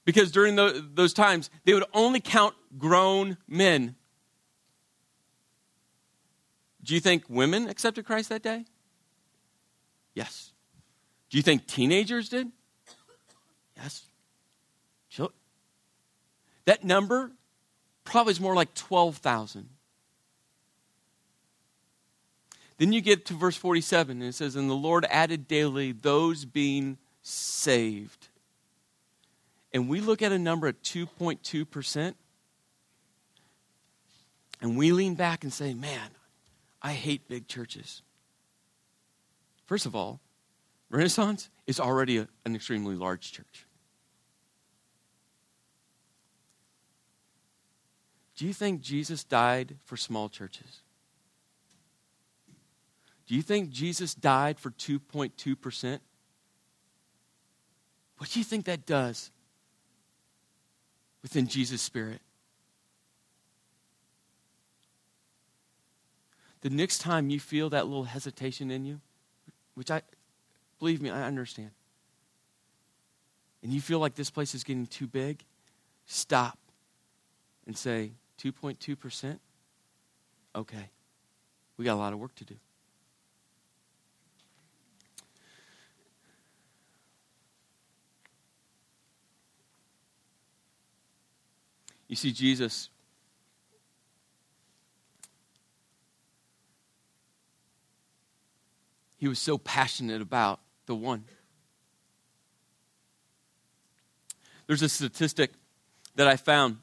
Because 0.05 0.31
during 0.31 0.55
the, 0.55 0.87
those 0.93 1.13
times, 1.13 1.49
they 1.65 1.73
would 1.73 1.83
only 1.93 2.21
count 2.21 2.55
grown 2.77 3.37
men. 3.47 3.95
Do 6.83 6.93
you 6.93 6.99
think 6.99 7.25
women 7.29 7.67
accepted 7.69 8.05
Christ 8.05 8.29
that 8.29 8.43
day? 8.43 8.65
Yes. 10.13 10.51
Do 11.29 11.37
you 11.37 11.43
think 11.43 11.67
teenagers 11.67 12.29
did? 12.29 12.51
Yes. 13.75 14.07
That 16.67 16.83
number 16.83 17.31
probably 18.03 18.31
is 18.31 18.41
more 18.41 18.53
like 18.53 18.73
12,000. 18.73 19.69
Then 22.77 22.91
you 22.91 22.99
get 22.99 23.25
to 23.27 23.33
verse 23.33 23.55
47, 23.55 24.21
and 24.21 24.29
it 24.29 24.33
says, 24.33 24.57
And 24.57 24.69
the 24.69 24.73
Lord 24.73 25.05
added 25.09 25.47
daily 25.47 25.93
those 25.93 26.43
being 26.43 26.97
saved. 27.21 28.27
And 29.71 29.87
we 29.87 30.01
look 30.01 30.21
at 30.21 30.33
a 30.33 30.37
number 30.37 30.67
of 30.67 30.81
2.2%, 30.81 32.15
and 34.61 34.77
we 34.77 34.91
lean 34.91 35.15
back 35.15 35.43
and 35.43 35.53
say, 35.53 35.73
Man, 35.73 36.09
I 36.81 36.93
hate 36.93 37.27
big 37.27 37.47
churches. 37.47 38.01
First 39.65 39.85
of 39.85 39.95
all, 39.95 40.19
Renaissance 40.89 41.49
is 41.65 41.79
already 41.79 42.17
a, 42.17 42.27
an 42.45 42.55
extremely 42.55 42.95
large 42.95 43.31
church. 43.31 43.65
Do 48.37 48.45
you 48.45 48.53
think 48.53 48.81
Jesus 48.81 49.23
died 49.23 49.75
for 49.83 49.97
small 49.97 50.29
churches? 50.29 50.81
Do 53.25 53.35
you 53.35 53.41
think 53.41 53.71
Jesus 53.71 54.13
died 54.13 54.59
for 54.59 54.71
2.2%? 54.71 55.99
What 58.17 58.29
do 58.29 58.39
you 58.39 58.45
think 58.45 58.65
that 58.65 58.85
does 58.85 59.31
within 61.21 61.47
Jesus' 61.47 61.81
spirit? 61.81 62.21
The 66.67 66.75
next 66.75 66.97
time 66.97 67.29
you 67.29 67.39
feel 67.39 67.69
that 67.69 67.87
little 67.87 68.03
hesitation 68.03 68.71
in 68.71 68.83
you, 68.83 68.99
which 69.75 69.89
I, 69.89 70.01
believe 70.79 71.01
me, 71.01 71.09
I 71.09 71.23
understand, 71.23 71.71
and 73.63 73.71
you 73.71 73.79
feel 73.79 73.99
like 73.99 74.15
this 74.15 74.29
place 74.29 74.53
is 74.53 74.65
getting 74.65 74.85
too 74.85 75.07
big, 75.07 75.45
stop 76.07 76.59
and 77.65 77.77
say, 77.77 78.11
2.2%? 78.43 79.39
Okay, 80.57 80.89
we 81.77 81.85
got 81.85 81.93
a 81.93 81.95
lot 81.95 82.11
of 82.11 82.19
work 82.19 82.35
to 82.35 82.43
do. 82.43 82.55
You 92.09 92.17
see, 92.17 92.33
Jesus 92.33 92.89
he 99.17 99.27
was 99.27 99.39
so 99.39 99.57
passionate 99.57 100.21
about 100.21 100.59
the 100.85 100.95
one. 100.95 101.25
There's 104.67 104.81
a 104.81 104.89
statistic 104.89 105.51
that 106.15 106.27
I 106.27 106.35
found, 106.35 106.77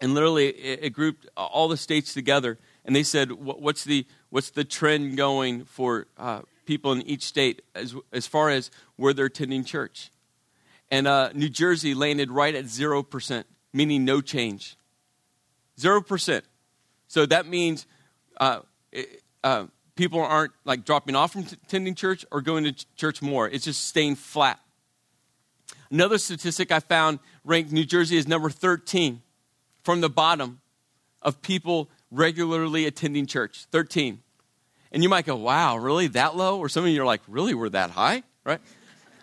and 0.00 0.14
literally 0.14 0.48
it, 0.48 0.80
it 0.84 0.90
grouped 0.90 1.26
all 1.36 1.68
the 1.68 1.76
states 1.76 2.14
together, 2.14 2.58
and 2.84 2.94
they 2.94 3.02
said, 3.02 3.32
"What's 3.32 3.84
the 3.84 4.06
what's 4.30 4.50
the 4.50 4.64
trend 4.64 5.16
going 5.16 5.64
for 5.64 6.06
uh, 6.16 6.42
people 6.64 6.92
in 6.92 7.02
each 7.02 7.22
state 7.22 7.62
as 7.74 7.94
as 8.12 8.26
far 8.26 8.50
as 8.50 8.70
where 8.96 9.12
they're 9.12 9.26
attending 9.26 9.64
church?" 9.64 10.10
And 10.90 11.06
uh, 11.06 11.30
New 11.34 11.48
Jersey 11.48 11.94
landed 11.94 12.30
right 12.30 12.54
at 12.54 12.66
zero 12.66 13.02
percent 13.02 13.46
meaning 13.72 14.04
no 14.04 14.20
change. 14.20 14.76
0%. 15.78 16.42
So 17.06 17.26
that 17.26 17.46
means 17.46 17.86
uh, 18.38 18.60
uh, 19.44 19.66
people 19.98 20.22
aren't 20.22 20.52
like 20.64 20.84
dropping 20.84 21.16
off 21.16 21.32
from 21.32 21.42
attending 21.42 21.92
church 21.92 22.24
or 22.30 22.40
going 22.40 22.62
to 22.62 22.72
church 22.94 23.20
more. 23.20 23.48
It's 23.48 23.64
just 23.64 23.84
staying 23.84 24.14
flat. 24.14 24.60
Another 25.90 26.18
statistic 26.18 26.70
I 26.70 26.78
found 26.78 27.18
ranked 27.44 27.72
New 27.72 27.84
Jersey 27.84 28.16
as 28.16 28.28
number 28.28 28.48
13 28.48 29.20
from 29.82 30.00
the 30.00 30.08
bottom 30.08 30.60
of 31.20 31.42
people 31.42 31.90
regularly 32.12 32.86
attending 32.86 33.26
church. 33.26 33.66
13. 33.72 34.20
And 34.92 35.02
you 35.02 35.08
might 35.08 35.26
go, 35.26 35.34
wow, 35.34 35.76
really 35.76 36.06
that 36.08 36.36
low? 36.36 36.60
Or 36.60 36.68
some 36.68 36.84
of 36.84 36.90
you 36.90 37.02
are 37.02 37.06
like, 37.06 37.22
really, 37.26 37.52
we're 37.52 37.68
that 37.70 37.90
high? 37.90 38.22
Right? 38.44 38.60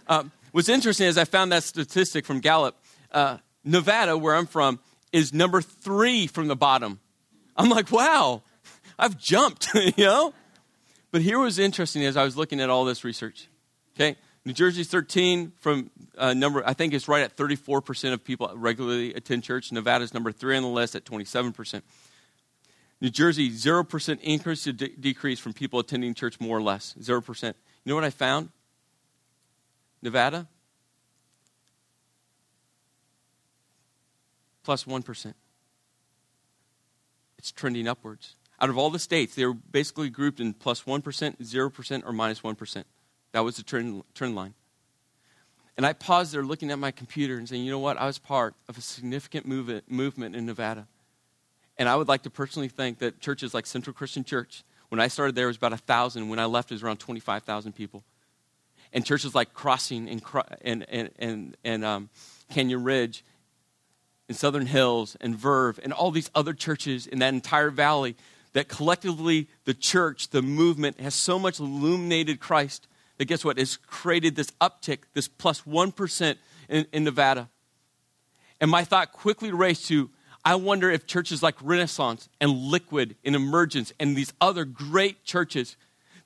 Um, 0.07 0.33
what's 0.51 0.67
interesting 0.67 1.07
is 1.07 1.17
I 1.17 1.23
found 1.23 1.53
that 1.53 1.63
statistic 1.63 2.25
from 2.25 2.41
Gallup. 2.41 2.75
Uh, 3.13 3.37
Nevada, 3.63 4.17
where 4.17 4.35
I'm 4.35 4.45
from, 4.45 4.79
is 5.13 5.33
number 5.33 5.61
three 5.61 6.27
from 6.27 6.49
the 6.49 6.55
bottom. 6.57 6.99
I'm 7.55 7.69
like, 7.69 7.93
wow, 7.93 8.43
I've 8.99 9.17
jumped, 9.17 9.73
you 9.73 10.03
know? 10.03 10.33
But 11.15 11.21
here 11.21 11.39
was 11.39 11.59
interesting 11.59 12.03
as 12.03 12.17
I 12.17 12.25
was 12.25 12.35
looking 12.35 12.59
at 12.59 12.69
all 12.69 12.83
this 12.83 13.05
research. 13.05 13.47
Okay, 13.95 14.17
New 14.43 14.51
Jersey's 14.51 14.89
13 14.89 15.53
from 15.61 15.89
uh, 16.17 16.33
number, 16.33 16.61
I 16.67 16.73
think 16.73 16.93
it's 16.93 17.07
right 17.07 17.23
at 17.23 17.37
34% 17.37 18.11
of 18.11 18.21
people 18.21 18.51
regularly 18.53 19.13
attend 19.13 19.45
church. 19.45 19.71
Nevada's 19.71 20.13
number 20.13 20.33
three 20.33 20.57
on 20.57 20.63
the 20.63 20.67
list 20.67 20.93
at 20.93 21.05
27%. 21.05 21.81
New 22.99 23.09
Jersey, 23.09 23.49
0% 23.49 24.19
increase 24.23 24.65
to 24.65 24.73
de- 24.73 24.89
decrease 24.89 25.39
from 25.39 25.53
people 25.53 25.79
attending 25.79 26.13
church 26.13 26.37
more 26.41 26.57
or 26.57 26.61
less. 26.61 26.93
0%. 26.99 27.43
You 27.43 27.53
know 27.85 27.95
what 27.95 28.03
I 28.03 28.09
found? 28.09 28.49
Nevada, 30.01 30.49
plus 34.65 34.85
1. 34.85 35.01
It's 37.37 37.53
trending 37.53 37.87
upwards. 37.87 38.35
Out 38.59 38.69
of 38.69 38.77
all 38.77 38.89
the 38.89 38.99
states, 38.99 39.35
they 39.35 39.45
were 39.45 39.53
basically 39.53 40.09
grouped 40.09 40.39
in 40.39 40.53
plus 40.53 40.85
1, 40.85 41.01
0%, 41.01 42.03
or 42.05 42.13
minus 42.13 42.43
1. 42.43 42.57
That 43.33 43.41
was 43.41 43.57
the 43.57 43.63
trend, 43.63 44.03
trend 44.13 44.35
line. 44.35 44.53
And 45.77 45.85
I 45.85 45.91
paused 45.91 46.33
there 46.33 46.43
looking 46.43 46.71
at 46.71 46.79
my 46.79 46.91
computer 46.91 47.37
and 47.37 47.49
saying, 47.49 47.63
you 47.63 47.71
know 47.71 47.79
what? 47.79 47.97
I 47.97 48.05
was 48.05 48.17
part 48.17 48.55
of 48.69 48.77
a 48.77 48.81
significant 48.81 49.45
movement, 49.45 49.91
movement 49.91 50.35
in 50.35 50.45
Nevada. 50.45 50.87
And 51.77 51.89
I 51.89 51.97
would 51.97 52.07
like 52.07 52.23
to 52.23 52.29
personally 52.29 52.69
thank 52.69 52.99
that 52.99 53.19
churches 53.19 53.53
like 53.53 53.65
Central 53.65 53.93
Christian 53.93 54.23
Church, 54.23 54.63
when 54.87 55.01
I 55.01 55.09
started 55.09 55.35
there, 55.35 55.47
was 55.47 55.57
about 55.57 55.71
1,000. 55.71 56.29
When 56.29 56.39
I 56.39 56.45
left, 56.45 56.71
it 56.71 56.75
was 56.75 56.83
around 56.83 56.97
25,000 56.97 57.73
people. 57.73 58.03
and 58.93 59.05
churches 59.05 59.35
like 59.35 59.53
Crossing 59.53 60.07
and, 60.07 60.21
and, 60.61 60.85
and, 60.89 61.09
and, 61.19 61.57
and 61.65 61.83
um, 61.83 62.09
Canyon 62.49 62.83
Ridge 62.85 63.25
and 64.29 64.37
Southern 64.37 64.65
Hills 64.65 65.17
and 65.19 65.35
Verve 65.35 65.79
and 65.83 65.91
all 65.91 66.11
these 66.11 66.31
other 66.33 66.53
churches 66.53 67.05
in 67.05 67.19
that 67.19 67.33
entire 67.33 67.69
valley 67.69 68.15
that 68.55 68.69
collectively 68.69 69.49
the 69.65 69.73
church, 69.73 70.29
the 70.29 70.41
movement, 70.41 70.97
has 71.01 71.13
so 71.13 71.37
much 71.37 71.59
illuminated 71.59 72.39
Christ 72.39 72.87
that 73.17 73.25
guess 73.25 73.43
what? 73.43 73.59
It's 73.59 73.75
created 73.75 74.37
this 74.37 74.49
uptick, 74.61 74.99
this 75.13 75.27
plus 75.27 75.65
1 75.65 75.93
in, 76.69 76.85
in 76.93 77.03
Nevada. 77.03 77.49
And 78.61 78.71
my 78.71 78.85
thought 78.85 79.11
quickly 79.11 79.51
raced 79.51 79.89
to 79.89 80.09
I 80.45 80.55
wonder 80.55 80.89
if 80.89 81.05
churches 81.05 81.43
like 81.43 81.55
Renaissance 81.61 82.29
and 82.39 82.49
Liquid 82.49 83.17
and 83.25 83.35
Emergence 83.35 83.91
and 83.99 84.15
these 84.15 84.31
other 84.39 84.63
great 84.63 85.25
churches 85.25 85.75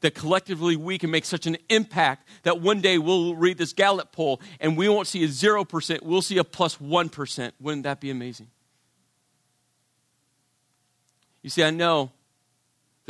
that 0.01 0.13
collectively 0.13 0.75
we 0.75 0.99
can 0.99 1.09
make 1.09 1.25
such 1.25 1.47
an 1.47 1.57
impact 1.67 2.27
that 2.43 2.61
one 2.61 2.79
day 2.79 2.99
we'll 2.99 3.33
read 3.33 3.57
this 3.57 3.73
Gallup 3.73 4.11
poll 4.11 4.39
and 4.59 4.77
we 4.77 4.87
won't 4.87 5.07
see 5.07 5.23
a 5.23 5.27
0%, 5.27 6.03
we'll 6.03 6.21
see 6.21 6.37
a 6.37 6.43
plus 6.43 6.79
1. 6.79 7.09
Wouldn't 7.59 7.83
that 7.83 7.99
be 7.99 8.11
amazing? 8.11 8.49
You 11.41 11.49
see, 11.49 11.63
I 11.63 11.71
know 11.71 12.11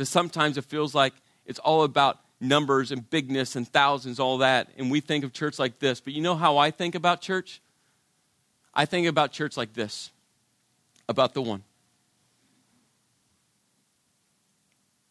that 0.00 0.06
sometimes 0.06 0.56
it 0.56 0.64
feels 0.64 0.94
like 0.94 1.12
it's 1.44 1.58
all 1.58 1.82
about 1.82 2.18
numbers 2.40 2.90
and 2.90 3.10
bigness 3.10 3.54
and 3.54 3.68
thousands, 3.68 4.18
all 4.18 4.38
that, 4.38 4.70
and 4.78 4.90
we 4.90 4.98
think 4.98 5.24
of 5.24 5.32
church 5.34 5.58
like 5.58 5.78
this. 5.78 6.00
But 6.00 6.14
you 6.14 6.22
know 6.22 6.36
how 6.36 6.56
I 6.56 6.70
think 6.70 6.94
about 6.94 7.20
church? 7.20 7.60
I 8.72 8.86
think 8.86 9.06
about 9.06 9.30
church 9.30 9.58
like 9.58 9.74
this 9.74 10.10
about 11.06 11.34
the 11.34 11.42
one. 11.42 11.64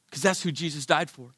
Because 0.08 0.24
that's 0.24 0.42
who 0.42 0.52
Jesus 0.52 0.88
died 0.88 1.12
for. 1.12 1.36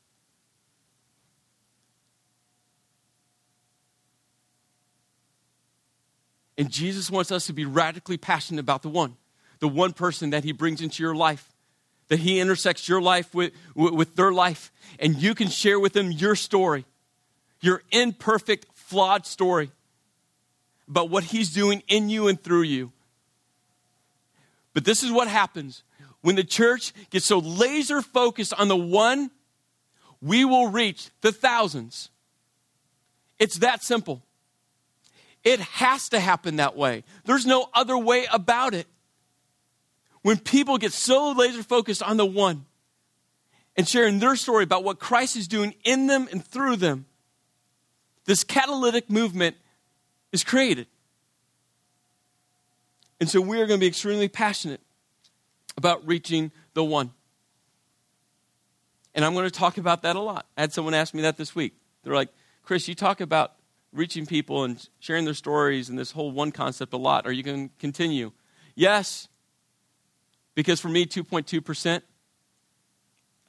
And 6.57 6.71
Jesus 6.71 7.11
wants 7.11 7.33
us 7.33 7.47
to 7.47 7.53
be 7.53 7.65
radically 7.65 8.15
passionate 8.15 8.61
about 8.61 8.81
the 8.81 8.87
one, 8.87 9.17
the 9.59 9.67
one 9.67 9.91
person 9.91 10.29
that 10.29 10.45
he 10.45 10.53
brings 10.53 10.79
into 10.79 11.03
your 11.03 11.15
life, 11.15 11.50
that 12.11 12.19
he 12.19 12.41
intersects 12.41 12.89
your 12.89 13.01
life 13.01 13.33
with, 13.33 13.53
with 13.73 14.17
their 14.17 14.33
life, 14.33 14.69
and 14.99 15.15
you 15.15 15.33
can 15.33 15.47
share 15.47 15.79
with 15.79 15.93
them 15.93 16.11
your 16.11 16.35
story, 16.35 16.83
your 17.61 17.83
imperfect, 17.89 18.65
flawed 18.73 19.25
story 19.25 19.71
about 20.89 21.09
what 21.09 21.23
he's 21.23 21.53
doing 21.53 21.81
in 21.87 22.09
you 22.09 22.27
and 22.27 22.43
through 22.43 22.63
you. 22.63 22.91
But 24.73 24.83
this 24.83 25.03
is 25.03 25.09
what 25.09 25.29
happens 25.29 25.83
when 26.19 26.35
the 26.35 26.43
church 26.43 26.91
gets 27.11 27.27
so 27.27 27.39
laser 27.39 28.01
focused 28.01 28.53
on 28.55 28.67
the 28.67 28.75
one, 28.75 29.31
we 30.21 30.43
will 30.43 30.67
reach 30.67 31.11
the 31.21 31.31
thousands. 31.31 32.09
It's 33.39 33.59
that 33.59 33.83
simple. 33.83 34.21
It 35.45 35.61
has 35.61 36.09
to 36.09 36.19
happen 36.19 36.57
that 36.57 36.75
way. 36.75 37.05
There's 37.23 37.45
no 37.45 37.69
other 37.73 37.97
way 37.97 38.27
about 38.33 38.73
it. 38.73 38.87
When 40.21 40.37
people 40.37 40.77
get 40.77 40.93
so 40.93 41.31
laser 41.31 41.63
focused 41.63 42.03
on 42.03 42.17
the 42.17 42.25
one 42.25 42.65
and 43.75 43.87
sharing 43.87 44.19
their 44.19 44.35
story 44.35 44.63
about 44.63 44.83
what 44.83 44.99
Christ 44.99 45.35
is 45.35 45.47
doing 45.47 45.73
in 45.83 46.07
them 46.07 46.27
and 46.31 46.45
through 46.45 46.75
them, 46.75 47.05
this 48.25 48.43
catalytic 48.43 49.09
movement 49.09 49.55
is 50.31 50.43
created. 50.43 50.87
And 53.19 53.29
so 53.29 53.41
we 53.41 53.61
are 53.61 53.67
going 53.67 53.79
to 53.79 53.83
be 53.83 53.87
extremely 53.87 54.27
passionate 54.27 54.81
about 55.77 56.05
reaching 56.07 56.51
the 56.73 56.83
one. 56.83 57.11
And 59.13 59.25
I'm 59.25 59.33
going 59.33 59.45
to 59.45 59.51
talk 59.51 59.77
about 59.77 60.03
that 60.03 60.15
a 60.15 60.19
lot. 60.19 60.45
I 60.57 60.61
had 60.61 60.73
someone 60.73 60.93
ask 60.93 61.13
me 61.13 61.21
that 61.23 61.37
this 61.37 61.53
week. 61.53 61.73
They're 62.03 62.15
like, 62.15 62.29
Chris, 62.63 62.87
you 62.87 62.95
talk 62.95 63.21
about 63.21 63.53
reaching 63.91 64.25
people 64.25 64.63
and 64.63 64.87
sharing 64.99 65.25
their 65.25 65.33
stories 65.33 65.89
and 65.89 65.99
this 65.99 66.11
whole 66.11 66.31
one 66.31 66.51
concept 66.51 66.93
a 66.93 66.97
lot. 66.97 67.25
Are 67.25 67.31
you 67.31 67.43
going 67.43 67.69
to 67.69 67.75
continue? 67.79 68.31
Yes. 68.75 69.27
Because 70.61 70.79
for 70.79 70.89
me, 70.89 71.07
2.2%, 71.07 72.03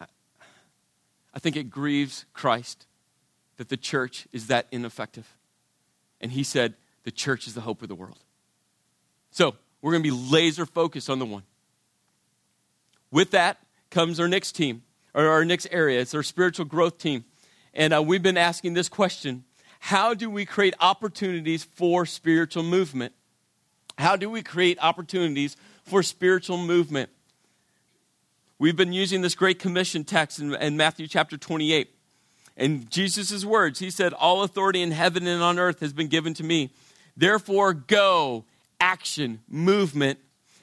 I 0.01 1.39
think 1.39 1.57
it 1.57 1.69
grieves 1.69 2.25
Christ 2.33 2.87
that 3.59 3.69
the 3.69 3.77
church 3.77 4.27
is 4.33 4.47
that 4.47 4.67
ineffective. 4.73 5.37
And 6.23 6.33
he 6.33 6.43
said, 6.43 6.73
the 7.05 7.11
church 7.11 7.47
is 7.47 7.53
the 7.53 7.61
hope 7.61 7.83
of 7.83 7.89
the 7.89 7.95
world. 7.95 8.25
So 9.31 9.57
we're 9.83 9.91
going 9.91 10.03
to 10.03 10.11
be 10.11 10.31
laser 10.31 10.65
focused 10.65 11.11
on 11.11 11.19
the 11.19 11.27
one. 11.27 11.43
With 13.11 13.33
that 13.33 13.59
comes 13.91 14.19
our 14.19 14.27
next 14.27 14.53
team, 14.53 14.83
or 15.13 15.27
our 15.27 15.45
next 15.45 15.69
area. 15.71 16.01
It's 16.01 16.15
our 16.15 16.23
spiritual 16.23 16.65
growth 16.65 16.97
team. 16.97 17.27
And 17.75 17.93
uh, 17.93 18.03
we've 18.03 18.23
been 18.23 18.39
asking 18.39 18.73
this 18.73 18.89
question 18.89 19.45
how 19.81 20.15
do 20.15 20.31
we 20.31 20.47
create 20.47 20.73
opportunities 20.81 21.63
for 21.63 22.07
spiritual 22.07 22.63
movement? 22.63 23.13
How 23.99 24.17
do 24.17 24.31
we 24.31 24.41
create 24.41 24.79
opportunities 24.81 25.59
for 25.93 26.03
spiritual 26.03 26.57
movement? 26.57 27.11
We've 28.59 28.75
been 28.75 28.95
using 28.95 29.21
this 29.21 29.35
Great 29.35 29.59
Commission 29.59 30.05
text 30.05 30.39
in, 30.39 30.55
in 30.55 30.75
Matthew 30.75 31.07
chapter 31.07 31.37
28. 31.37 31.95
And 32.57 32.91
Jesus' 32.91 33.45
words, 33.45 33.79
he 33.79 33.91
said, 33.91 34.15
All 34.15 34.43
authority 34.43 34.81
in 34.81 34.91
heaven 34.91 35.27
and 35.27 35.43
on 35.43 35.59
earth 35.59 35.81
has 35.81 35.93
been 35.93 36.09
given 36.09 36.33
to 36.33 36.43
me. 36.43 36.71
Therefore, 37.15 37.75
go, 37.75 38.47
action, 38.81 39.41
movement, 39.51 40.19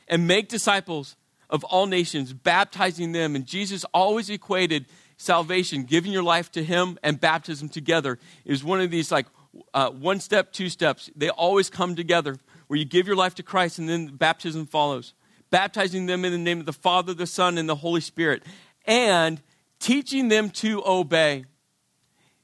and 0.08 0.26
make 0.26 0.50
disciples 0.50 1.16
of 1.48 1.64
all 1.64 1.86
nations, 1.86 2.34
baptizing 2.34 3.12
them. 3.12 3.36
And 3.36 3.46
Jesus 3.46 3.86
always 3.94 4.32
equated 4.32 4.88
salvation, 5.18 5.84
giving 5.84 6.12
your 6.12 6.24
life 6.24 6.52
to 6.54 6.64
Him, 6.64 6.98
and 7.04 7.22
baptism 7.22 7.70
together 7.70 8.18
is 8.46 8.64
one 8.64 8.82
of 8.82 8.90
these 8.90 9.12
like 9.12 9.28
uh, 9.76 9.92
one 9.92 10.22
step, 10.22 10.54
two 10.54 10.70
steps. 10.70 11.12
They 11.16 11.30
always 11.30 11.70
come 11.70 11.96
together 11.96 12.38
where 12.70 12.78
you 12.78 12.86
give 12.86 13.08
your 13.08 13.16
life 13.16 13.34
to 13.36 13.44
Christ 13.44 13.80
and 13.80 13.90
then 13.90 14.08
baptism 14.08 14.68
follows. 14.68 15.14
Baptizing 15.52 16.06
them 16.06 16.26
in 16.26 16.32
the 16.32 16.38
name 16.38 16.60
of 16.60 16.66
the 16.66 16.74
Father, 16.74 17.14
the 17.14 17.28
Son, 17.28 17.58
and 17.58 17.68
the 17.68 17.76
Holy 17.76 18.02
Spirit, 18.02 18.44
and 18.86 19.42
teaching 19.80 20.28
them 20.28 20.50
to 20.50 20.84
obey. 20.86 21.46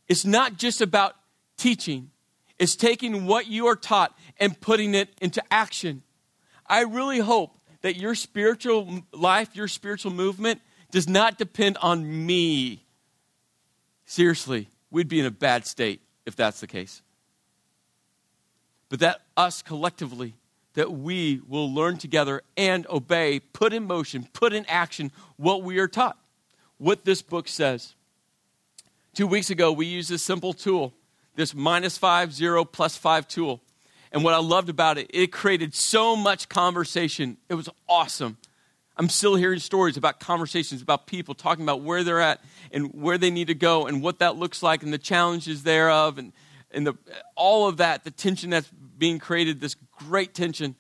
It's 0.08 0.26
not 0.26 0.58
just 0.58 0.82
about 0.82 1.16
teaching, 1.58 2.12
it's 2.58 2.76
taking 2.76 3.26
what 3.26 3.48
you 3.48 3.68
are 3.68 3.76
taught 3.76 4.18
and 4.40 4.60
putting 4.60 4.96
it 4.96 5.10
into 5.22 5.44
action. 5.52 6.04
I 6.68 6.82
really 6.82 7.20
hope 7.20 7.60
that 7.82 7.98
your 7.98 8.16
spiritual 8.16 9.04
life, 9.12 9.56
your 9.56 9.68
spiritual 9.68 10.12
movement, 10.12 10.62
does 10.92 11.08
not 11.08 11.38
depend 11.38 11.78
on 11.82 12.26
me. 12.26 12.86
Seriously, 14.06 14.70
we'd 14.90 15.08
be 15.08 15.20
in 15.20 15.26
a 15.26 15.32
bad 15.32 15.66
state 15.68 16.02
if 16.26 16.36
that's 16.36 16.60
the 16.60 16.68
case. 16.68 17.02
But 18.90 19.00
that 19.00 19.22
us 19.36 19.62
collectively, 19.62 20.36
that 20.76 20.92
we 20.92 21.42
will 21.48 21.74
learn 21.74 21.98
together 21.98 22.42
and 22.56 22.86
obey, 22.88 23.40
put 23.40 23.74
in 23.74 23.86
motion, 23.86 24.28
put 24.34 24.54
in 24.54 24.66
action 24.68 25.12
what 25.38 25.64
we 25.64 25.80
are 25.80 25.88
taught, 25.88 26.18
what 26.78 27.04
this 27.04 27.22
book 27.22 27.48
says. 27.48 27.96
Two 29.14 29.28
weeks 29.28 29.50
ago, 29.50 29.72
we 29.72 29.86
used 29.86 30.10
this 30.10 30.22
simple 30.22 30.54
tool, 30.54 30.94
this 31.36 31.56
minus 31.56 31.98
five, 31.98 32.34
zero, 32.34 32.64
plus 32.64 32.98
five 32.98 33.28
tool. 33.28 33.62
And 34.12 34.24
what 34.24 34.34
I 34.34 34.40
loved 34.40 34.70
about 34.70 34.98
it, 34.98 35.10
it 35.14 35.32
created 35.32 35.74
so 35.74 36.16
much 36.16 36.48
conversation. 36.48 37.38
It 37.50 37.56
was 37.56 37.70
awesome. 37.90 38.38
I'm 38.98 39.10
still 39.10 39.36
hearing 39.36 39.60
stories 39.60 39.98
about 39.98 40.22
conversations 40.22 40.82
about 40.82 41.06
people 41.08 41.34
talking 41.34 41.64
about 41.66 41.82
where 41.82 42.04
they're 42.04 42.22
at 42.22 42.42
and 42.72 42.94
where 42.94 43.18
they 43.18 43.30
need 43.30 43.48
to 43.48 43.56
go 43.56 43.88
and 43.88 44.02
what 44.02 44.20
that 44.20 44.38
looks 44.38 44.64
like 44.64 44.84
and 44.84 44.94
the 44.94 44.98
challenges 44.98 45.64
thereof 45.64 46.18
and, 46.18 46.32
and 46.76 46.86
the, 46.86 46.94
all 47.36 47.68
of 47.68 47.78
that, 47.78 48.04
the 48.04 48.12
tension 48.12 48.52
that's 48.52 48.70
being 48.98 49.18
created, 49.18 49.62
this 49.62 49.76
great 49.98 50.34
tension, 50.34 50.76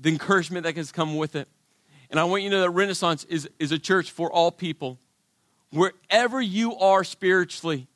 the 0.00 0.08
encouragement 0.08 0.64
that 0.64 0.76
has 0.76 0.92
come 0.92 1.16
with 1.16 1.36
it. 1.36 1.48
And 2.10 2.18
I 2.20 2.24
want 2.24 2.42
you 2.42 2.50
to 2.50 2.56
know 2.56 2.62
that 2.62 2.70
Renaissance 2.70 3.24
is, 3.24 3.48
is 3.58 3.72
a 3.72 3.78
church 3.78 4.10
for 4.10 4.32
all 4.32 4.50
people. 4.50 4.98
Wherever 5.70 6.40
you 6.40 6.76
are 6.76 7.04
spiritually, 7.04 7.86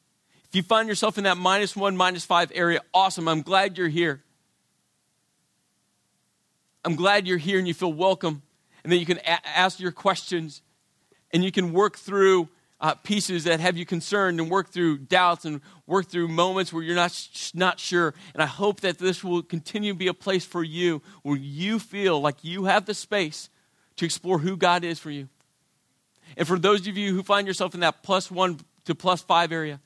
if 0.44 0.54
you 0.54 0.62
find 0.62 0.88
yourself 0.88 1.18
in 1.18 1.24
that 1.24 1.36
minus 1.36 1.76
one, 1.76 1.96
minus 1.96 2.24
five 2.24 2.50
area, 2.54 2.80
awesome. 2.92 3.28
I'm 3.28 3.42
glad 3.42 3.78
you're 3.78 3.88
here. 3.88 4.22
I'm 6.84 6.96
glad 6.96 7.26
you're 7.26 7.38
here 7.38 7.58
and 7.58 7.66
you 7.66 7.74
feel 7.74 7.92
welcome 7.92 8.42
and 8.84 8.92
then 8.92 9.00
you 9.00 9.06
can 9.06 9.18
a- 9.18 9.46
ask 9.46 9.80
your 9.80 9.90
questions 9.90 10.62
and 11.32 11.44
you 11.44 11.50
can 11.50 11.72
work 11.72 11.98
through 11.98 12.48
uh, 12.80 12.94
pieces 12.94 13.44
that 13.44 13.60
have 13.60 13.76
you 13.76 13.86
concerned 13.86 14.38
and 14.38 14.50
work 14.50 14.70
through 14.70 14.98
doubts 14.98 15.44
and 15.44 15.60
work 15.86 16.08
through 16.08 16.28
moments 16.28 16.72
where 16.72 16.82
you're 16.82 16.94
not, 16.94 17.28
not 17.54 17.80
sure. 17.80 18.14
And 18.34 18.42
I 18.42 18.46
hope 18.46 18.80
that 18.80 18.98
this 18.98 19.24
will 19.24 19.42
continue 19.42 19.92
to 19.92 19.98
be 19.98 20.08
a 20.08 20.14
place 20.14 20.44
for 20.44 20.62
you 20.62 21.02
where 21.22 21.38
you 21.38 21.78
feel 21.78 22.20
like 22.20 22.44
you 22.44 22.64
have 22.64 22.84
the 22.84 22.94
space 22.94 23.48
to 23.96 24.04
explore 24.04 24.38
who 24.38 24.56
God 24.56 24.84
is 24.84 24.98
for 24.98 25.10
you. 25.10 25.28
And 26.36 26.46
for 26.46 26.58
those 26.58 26.86
of 26.86 26.96
you 26.98 27.14
who 27.14 27.22
find 27.22 27.46
yourself 27.46 27.74
in 27.74 27.80
that 27.80 28.02
plus 28.02 28.30
one 28.30 28.60
to 28.84 28.94
plus 28.94 29.22
five 29.22 29.52
area, 29.52 29.80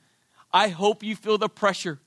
I 0.51 0.67
hope 0.67 1.01
you 1.01 1.15
feel 1.15 1.37
the 1.37 1.47
pressure 1.47 1.99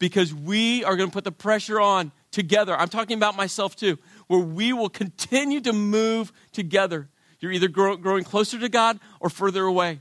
because 0.00 0.34
we 0.34 0.82
are 0.82 0.96
going 0.96 1.08
to 1.08 1.12
put 1.12 1.22
the 1.22 1.30
pressure 1.30 1.80
on 1.80 2.10
together. 2.32 2.76
I'm 2.76 2.88
talking 2.88 3.16
about 3.16 3.36
myself 3.36 3.76
too 3.76 3.98
where 4.26 4.40
we 4.40 4.72
will 4.72 4.88
continue 4.88 5.60
to 5.60 5.72
move 5.72 6.32
together. 6.50 7.08
You're 7.38 7.52
either 7.52 7.68
grow, 7.68 7.96
growing 7.96 8.24
closer 8.24 8.58
to 8.58 8.68
God 8.68 8.98
or 9.20 9.30
further 9.30 9.64
away. 9.64 10.00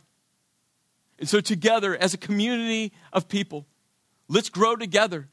And 1.21 1.29
so, 1.29 1.39
together, 1.39 1.95
as 1.95 2.13
a 2.13 2.17
community 2.17 2.91
of 3.13 3.29
people, 3.29 3.65
Let's 4.31 4.47
grow 4.47 4.77
together. 4.77 5.27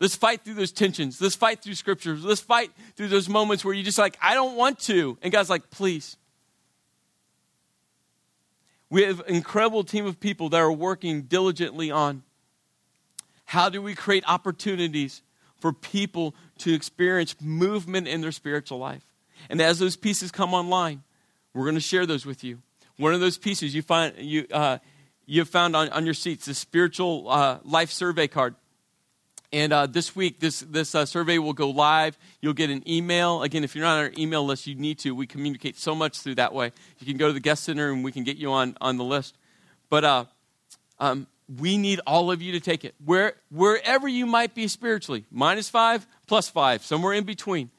Let's 0.00 0.16
fight 0.16 0.42
through 0.42 0.54
those 0.54 0.72
tensions. 0.72 1.20
Let's 1.20 1.36
fight 1.36 1.62
through 1.62 1.74
scriptures. 1.74 2.24
Let's 2.24 2.40
fight 2.40 2.72
through 2.96 3.06
those 3.06 3.28
moments 3.28 3.64
where 3.64 3.72
you're 3.72 3.84
just 3.84 3.98
like, 3.98 4.18
I 4.20 4.34
don't 4.34 4.56
want 4.56 4.80
to. 4.80 5.16
And 5.22 5.32
God's 5.32 5.48
like, 5.48 5.70
please. 5.70 6.16
We 8.90 9.04
have 9.04 9.20
an 9.20 9.36
incredible 9.36 9.84
team 9.84 10.06
of 10.06 10.18
people 10.18 10.48
that 10.48 10.60
are 10.60 10.72
working 10.72 11.22
diligently 11.22 11.92
on 11.92 12.24
how 13.44 13.68
do 13.68 13.80
we 13.80 13.94
create 13.94 14.24
opportunities 14.26 15.22
for 15.60 15.72
people 15.72 16.34
to 16.58 16.74
experience 16.74 17.36
movement 17.40 18.08
in 18.08 18.22
their 18.22 18.32
spiritual 18.32 18.78
life. 18.78 19.04
And 19.48 19.62
as 19.62 19.78
those 19.78 19.94
pieces 19.94 20.32
come 20.32 20.52
online, 20.52 21.04
we're 21.54 21.62
going 21.62 21.76
to 21.76 21.80
share 21.80 22.06
those 22.06 22.26
with 22.26 22.42
you. 22.42 22.58
One 22.96 23.14
of 23.14 23.20
those 23.20 23.38
pieces 23.38 23.72
you 23.72 23.82
find 23.82 24.14
you 24.18 24.48
uh, 24.52 24.78
you 25.26 25.40
have 25.40 25.48
found 25.48 25.76
on, 25.76 25.88
on 25.90 26.04
your 26.04 26.14
seats 26.14 26.46
the 26.46 26.54
spiritual 26.54 27.28
uh, 27.28 27.58
life 27.64 27.90
survey 27.90 28.28
card. 28.28 28.54
And 29.52 29.72
uh, 29.72 29.86
this 29.86 30.16
week, 30.16 30.40
this, 30.40 30.60
this 30.60 30.94
uh, 30.94 31.06
survey 31.06 31.38
will 31.38 31.52
go 31.52 31.70
live. 31.70 32.18
You'll 32.40 32.52
get 32.52 32.68
an 32.70 32.88
email. 32.88 33.42
Again, 33.42 33.64
if 33.64 33.74
you're 33.74 33.84
not 33.84 33.98
on 33.98 34.04
our 34.04 34.12
email 34.18 34.44
list, 34.44 34.66
you 34.66 34.74
need 34.74 34.98
to. 35.00 35.14
We 35.14 35.26
communicate 35.26 35.78
so 35.78 35.94
much 35.94 36.20
through 36.20 36.36
that 36.36 36.52
way. 36.52 36.72
You 36.98 37.06
can 37.06 37.16
go 37.16 37.28
to 37.28 37.32
the 37.32 37.40
guest 37.40 37.64
center 37.64 37.92
and 37.92 38.02
we 38.02 38.12
can 38.12 38.24
get 38.24 38.36
you 38.36 38.52
on, 38.52 38.76
on 38.80 38.96
the 38.96 39.04
list. 39.04 39.36
But 39.88 40.04
uh, 40.04 40.24
um, 40.98 41.26
we 41.60 41.78
need 41.78 42.00
all 42.06 42.30
of 42.30 42.42
you 42.42 42.52
to 42.52 42.60
take 42.60 42.84
it. 42.84 42.94
Where, 43.04 43.34
wherever 43.50 44.08
you 44.08 44.26
might 44.26 44.54
be 44.54 44.68
spiritually, 44.68 45.24
minus 45.30 45.68
five, 45.68 46.06
plus 46.26 46.48
five, 46.48 46.84
somewhere 46.84 47.12
in 47.12 47.24
between. 47.24 47.70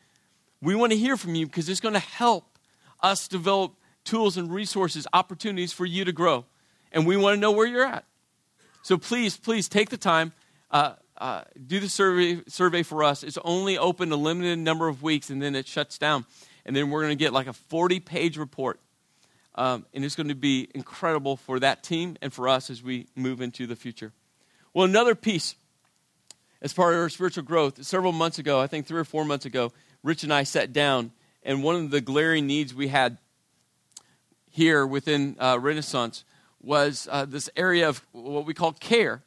We 0.61 0.73
want 0.73 0.93
to 0.93 0.97
hear 0.97 1.17
from 1.17 1.35
you 1.35 1.45
because 1.45 1.69
it's 1.69 1.81
going 1.81 1.93
to 1.93 1.99
help 1.99 2.57
us 3.01 3.27
develop 3.27 3.73
tools 4.03 4.37
and 4.37 4.51
resources, 4.51 5.05
opportunities 5.13 5.73
for 5.73 5.85
you 5.85 6.05
to 6.05 6.11
grow. 6.11 6.45
And 6.97 7.05
we 7.05 7.15
want 7.15 7.35
to 7.35 7.39
know 7.39 7.51
where 7.51 7.67
you're 7.67 7.85
at. 7.85 8.05
So 8.81 8.97
please, 8.97 9.37
please 9.37 9.69
take 9.69 9.91
the 9.91 9.97
time. 9.97 10.33
Uh, 10.71 10.93
uh, 11.15 11.43
do 11.67 11.79
the 11.79 11.89
survey, 11.89 12.41
survey 12.47 12.81
for 12.81 13.03
us. 13.03 13.21
It's 13.21 13.37
only 13.45 13.77
open 13.77 14.11
a 14.11 14.15
limited 14.15 14.57
number 14.57 14.87
of 14.87 15.03
weeks 15.03 15.29
and 15.29 15.39
then 15.39 15.53
it 15.53 15.67
shuts 15.67 15.99
down. 15.99 16.25
And 16.65 16.75
then 16.75 16.89
we're 16.89 17.03
going 17.03 17.15
to 17.15 17.23
get 17.23 17.33
like 17.33 17.45
a 17.45 17.53
40 17.53 17.99
page 17.99 18.35
report. 18.35 18.79
Um, 19.53 19.85
and 19.93 20.03
it's 20.03 20.15
going 20.15 20.29
to 20.29 20.35
be 20.35 20.69
incredible 20.73 21.37
for 21.37 21.59
that 21.59 21.83
team 21.83 22.17
and 22.19 22.33
for 22.33 22.49
us 22.49 22.71
as 22.71 22.81
we 22.81 23.05
move 23.15 23.41
into 23.41 23.67
the 23.67 23.75
future. 23.75 24.11
Well, 24.73 24.85
another 24.85 25.13
piece 25.13 25.53
as 26.63 26.73
part 26.73 26.95
of 26.95 26.99
our 26.99 27.09
spiritual 27.09 27.43
growth, 27.43 27.85
several 27.85 28.11
months 28.11 28.39
ago, 28.39 28.59
I 28.59 28.65
think 28.65 28.87
three 28.87 28.99
or 28.99 29.05
four 29.05 29.23
months 29.23 29.45
ago, 29.45 29.71
Rich 30.01 30.23
and 30.23 30.33
I 30.33 30.41
sat 30.41 30.73
down, 30.73 31.11
and 31.43 31.61
one 31.61 31.75
of 31.75 31.91
the 31.91 32.01
glaring 32.01 32.47
needs 32.47 32.73
we 32.73 32.87
had 32.87 33.19
here 34.49 34.83
within 34.83 35.35
uh, 35.39 35.59
Renaissance 35.61 36.23
was 36.61 37.07
uh, 37.11 37.25
this 37.25 37.49
area 37.55 37.87
of 37.87 38.01
what 38.11 38.45
we 38.45 38.53
call 38.53 38.73
care 38.73 39.23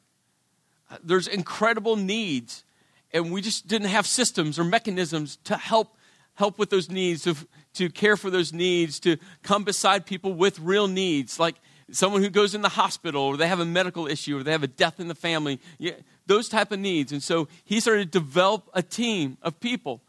there's 1.02 1.28
incredible 1.28 1.96
needs, 1.96 2.64
and 3.12 3.32
we 3.32 3.40
just 3.40 3.66
didn't 3.66 3.88
have 3.88 4.06
systems 4.06 4.58
or 4.58 4.64
mechanisms 4.64 5.38
to 5.44 5.56
help 5.56 5.96
help 6.34 6.58
with 6.58 6.70
those 6.70 6.88
needs, 6.88 7.22
to, 7.24 7.36
to 7.74 7.90
care 7.90 8.16
for 8.16 8.30
those 8.30 8.50
needs, 8.50 8.98
to 8.98 9.18
come 9.42 9.62
beside 9.62 10.06
people 10.06 10.32
with 10.32 10.58
real 10.58 10.88
needs, 10.88 11.38
like 11.38 11.54
someone 11.90 12.22
who 12.22 12.30
goes 12.30 12.54
in 12.54 12.62
the 12.62 12.68
hospital 12.70 13.20
or 13.20 13.36
they 13.36 13.48
have 13.48 13.60
a 13.60 13.64
medical 13.64 14.06
issue 14.06 14.38
or 14.38 14.42
they 14.42 14.52
have 14.52 14.62
a 14.62 14.68
death 14.68 15.00
in 15.00 15.08
the 15.08 15.14
family, 15.14 15.60
yeah, 15.76 15.92
those 16.26 16.48
type 16.48 16.72
of 16.72 16.78
needs. 16.78 17.12
And 17.12 17.22
so 17.22 17.46
he 17.62 17.78
started 17.78 18.10
to 18.10 18.18
develop 18.18 18.70
a 18.72 18.82
team 18.82 19.36
of 19.42 19.60
people 19.60 20.00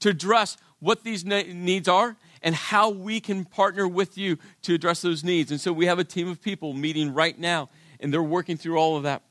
to 0.00 0.10
address 0.10 0.56
what 0.78 1.02
these 1.02 1.24
needs 1.24 1.88
are 1.88 2.14
and 2.42 2.54
how 2.54 2.90
we 2.90 3.20
can 3.20 3.44
partner 3.44 3.86
with 3.86 4.18
you 4.18 4.38
to 4.62 4.74
address 4.74 5.00
those 5.02 5.22
needs. 5.22 5.50
And 5.50 5.60
so 5.60 5.72
we 5.72 5.86
have 5.86 5.98
a 5.98 6.04
team 6.04 6.28
of 6.28 6.42
people 6.42 6.72
meeting 6.72 7.14
right 7.14 7.38
now, 7.38 7.68
and 8.00 8.12
they're 8.12 8.22
working 8.22 8.56
through 8.56 8.76
all 8.76 8.96
of 8.96 9.04
that. 9.04 9.22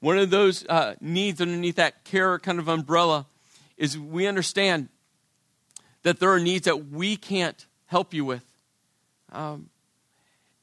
One 0.00 0.18
of 0.18 0.30
those 0.30 0.66
uh, 0.66 0.94
needs 1.00 1.40
underneath 1.40 1.76
that 1.76 2.04
care 2.04 2.38
kind 2.38 2.58
of 2.58 2.68
umbrella 2.68 3.26
is 3.76 3.98
we 3.98 4.26
understand 4.26 4.88
that 6.02 6.20
there 6.20 6.30
are 6.30 6.40
needs 6.40 6.66
that 6.66 6.90
we 6.90 7.16
can't 7.16 7.66
help 7.86 8.14
you 8.14 8.24
with. 8.24 8.44
Um, 9.32 9.70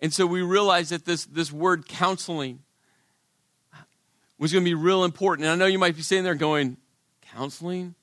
and 0.02 0.14
so 0.14 0.26
we 0.26 0.42
realize 0.42 0.90
that 0.90 1.06
this, 1.06 1.26
this 1.26 1.52
word 1.52 1.88
counseling 1.88 2.60
was 4.38 4.52
going 4.52 4.64
to 4.64 4.70
be 4.70 4.74
real 4.74 5.04
important. 5.04 5.46
And 5.46 5.54
I 5.54 5.56
know 5.56 5.66
you 5.66 5.80
might 5.80 5.96
be 5.96 6.02
sitting 6.02 6.24
there 6.24 6.36
going, 6.36 6.78
counseling? 7.34 7.96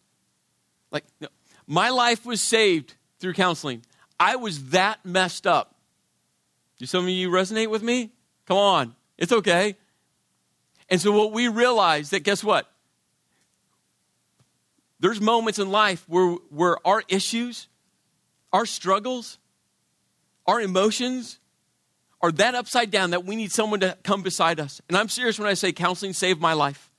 Like, 0.90 1.04
no. 1.20 1.28
my 1.66 1.90
life 1.90 2.24
was 2.24 2.40
saved 2.40 2.94
through 3.22 3.32
counseling. 3.32 3.82
I 4.20 4.36
was 4.36 4.70
that 4.70 5.04
messed 5.04 5.46
up. 5.46 5.74
Do 6.78 6.84
some 6.84 7.04
of 7.04 7.10
you 7.10 7.30
resonate 7.30 7.70
with 7.70 7.82
me? 7.82 8.10
Come 8.46 8.58
on. 8.58 8.94
It's 9.16 9.32
okay. 9.32 9.76
And 10.90 11.00
so 11.00 11.12
what 11.12 11.32
we 11.32 11.48
realize 11.48 12.10
that 12.10 12.20
guess 12.20 12.44
what? 12.44 12.70
There's 15.00 15.20
moments 15.20 15.58
in 15.58 15.70
life 15.70 16.04
where, 16.08 16.32
where 16.50 16.86
our 16.86 17.02
issues, 17.08 17.68
our 18.52 18.66
struggles, 18.66 19.38
our 20.46 20.60
emotions 20.60 21.38
are 22.20 22.32
that 22.32 22.54
upside 22.54 22.90
down 22.90 23.10
that 23.10 23.24
we 23.24 23.34
need 23.34 23.50
someone 23.50 23.80
to 23.80 23.96
come 24.02 24.22
beside 24.22 24.60
us. 24.60 24.80
And 24.88 24.96
I'm 24.96 25.08
serious 25.08 25.38
when 25.38 25.48
I 25.48 25.54
say 25.54 25.72
counseling 25.72 26.12
saved 26.12 26.40
my 26.40 26.52
life. 26.52 26.90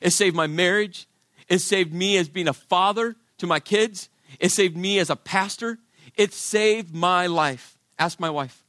It 0.00 0.10
saved 0.10 0.34
my 0.34 0.46
marriage. 0.46 1.06
It 1.48 1.60
saved 1.60 1.92
me 1.92 2.16
as 2.16 2.28
being 2.28 2.48
a 2.48 2.52
father 2.52 3.14
to 3.38 3.46
my 3.46 3.60
kids. 3.60 4.08
It 4.38 4.50
saved 4.50 4.76
me 4.76 4.98
as 4.98 5.10
a 5.10 5.16
pastor. 5.16 5.78
It 6.16 6.32
saved 6.32 6.94
my 6.94 7.26
life. 7.26 7.78
Ask 7.98 8.20
my 8.20 8.30
wife. 8.30 8.62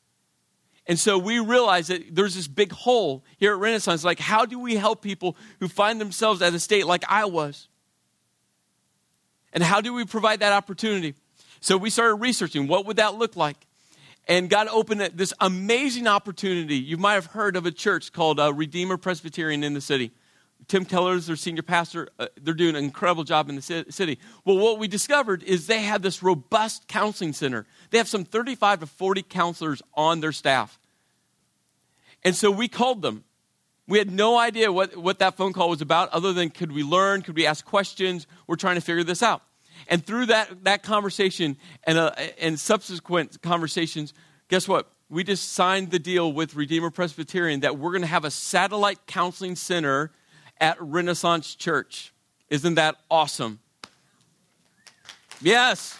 And 0.85 0.99
so 0.99 1.17
we 1.17 1.39
realize 1.39 1.87
that 1.87 2.13
there's 2.13 2.35
this 2.35 2.47
big 2.47 2.71
hole 2.71 3.23
here 3.37 3.53
at 3.53 3.59
Renaissance. 3.59 4.03
Like, 4.03 4.19
how 4.19 4.45
do 4.45 4.59
we 4.59 4.75
help 4.75 5.01
people 5.01 5.37
who 5.59 5.67
find 5.67 5.99
themselves 5.99 6.41
at 6.41 6.53
a 6.53 6.59
state 6.59 6.85
like 6.85 7.03
I 7.07 7.25
was? 7.25 7.67
And 9.53 9.63
how 9.63 9.81
do 9.81 9.93
we 9.93 10.03
provide 10.03 10.41
that 10.41 10.51
opportunity? 10.51 11.15
So 11.61 11.77
we 11.77 11.89
started 11.89 12.15
researching 12.15 12.67
what 12.67 12.85
would 12.85 12.97
that 12.97 13.15
look 13.15 13.35
like? 13.35 13.55
And 14.27 14.49
God 14.49 14.67
opened 14.69 15.01
this 15.13 15.33
amazing 15.39 16.07
opportunity. 16.07 16.77
You 16.77 16.97
might 16.97 17.13
have 17.13 17.27
heard 17.27 17.55
of 17.55 17.65
a 17.65 17.71
church 17.71 18.11
called 18.11 18.39
uh, 18.39 18.53
Redeemer 18.53 18.97
Presbyterian 18.97 19.63
in 19.63 19.73
the 19.73 19.81
city. 19.81 20.11
Tim 20.67 20.85
Keller 20.85 21.15
is 21.15 21.27
their 21.27 21.35
senior 21.35 21.61
pastor. 21.61 22.09
Uh, 22.19 22.27
they're 22.41 22.53
doing 22.53 22.75
an 22.75 22.83
incredible 22.83 23.23
job 23.23 23.49
in 23.49 23.55
the 23.55 23.85
city. 23.89 24.19
Well, 24.45 24.57
what 24.57 24.79
we 24.79 24.87
discovered 24.87 25.43
is 25.43 25.67
they 25.67 25.83
have 25.83 26.01
this 26.01 26.23
robust 26.23 26.87
counseling 26.87 27.33
center. 27.33 27.65
They 27.89 27.97
have 27.97 28.07
some 28.07 28.23
35 28.23 28.81
to 28.81 28.85
40 28.85 29.23
counselors 29.23 29.81
on 29.93 30.19
their 30.19 30.31
staff. 30.31 30.79
And 32.23 32.35
so 32.35 32.51
we 32.51 32.67
called 32.67 33.01
them. 33.01 33.23
We 33.87 33.97
had 33.97 34.11
no 34.11 34.37
idea 34.37 34.71
what, 34.71 34.95
what 34.95 35.19
that 35.19 35.35
phone 35.35 35.51
call 35.51 35.69
was 35.69 35.81
about, 35.81 36.09
other 36.09 36.31
than 36.31 36.49
could 36.49 36.71
we 36.71 36.83
learn, 36.83 37.21
could 37.21 37.35
we 37.35 37.45
ask 37.45 37.65
questions? 37.65 38.27
We're 38.47 38.55
trying 38.55 38.75
to 38.75 38.81
figure 38.81 39.03
this 39.03 39.21
out. 39.21 39.41
And 39.87 40.05
through 40.05 40.27
that, 40.27 40.63
that 40.63 40.83
conversation 40.83 41.57
and, 41.83 41.97
uh, 41.97 42.11
and 42.39 42.57
subsequent 42.57 43.41
conversations, 43.41 44.13
guess 44.47 44.67
what? 44.67 44.89
We 45.09 45.25
just 45.25 45.51
signed 45.51 45.91
the 45.91 45.99
deal 45.99 46.31
with 46.31 46.55
Redeemer 46.55 46.89
Presbyterian 46.89 47.59
that 47.59 47.77
we're 47.77 47.91
going 47.91 48.01
to 48.01 48.07
have 48.07 48.23
a 48.23 48.31
satellite 48.31 49.05
counseling 49.05 49.55
center 49.55 50.11
at 50.63 50.77
Renaissance 50.79 51.55
Church. 51.55 52.13
Isn't 52.49 52.75
that 52.75 52.95
awesome? 53.11 53.59
Yes. 55.41 55.99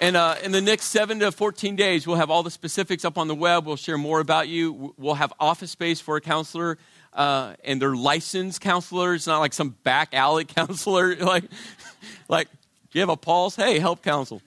And 0.00 0.16
uh, 0.16 0.36
in 0.44 0.52
the 0.52 0.60
next 0.60 0.84
seven 0.84 1.18
to 1.18 1.32
14 1.32 1.74
days, 1.74 2.06
we'll 2.06 2.16
have 2.16 2.30
all 2.30 2.44
the 2.44 2.50
specifics 2.52 3.04
up 3.04 3.18
on 3.18 3.26
the 3.26 3.34
web. 3.34 3.66
We'll 3.66 3.74
share 3.74 3.98
more 3.98 4.20
about 4.20 4.46
you. 4.46 4.94
We'll 4.96 5.14
have 5.14 5.32
office 5.40 5.72
space 5.72 6.00
for 6.00 6.16
a 6.16 6.20
counselor, 6.20 6.78
uh, 7.12 7.54
and 7.64 7.82
they're 7.82 7.96
licensed 7.96 8.60
counselors, 8.60 9.26
not 9.26 9.40
like 9.40 9.52
some 9.52 9.70
back 9.82 10.10
alley 10.14 10.44
counselor. 10.44 11.16
like, 11.16 11.42
like, 12.28 12.48
do 12.52 12.98
you 12.98 13.00
have 13.00 13.08
a 13.08 13.16
pulse? 13.16 13.56
Hey, 13.56 13.80
help 13.80 14.00
counsel. 14.00 14.42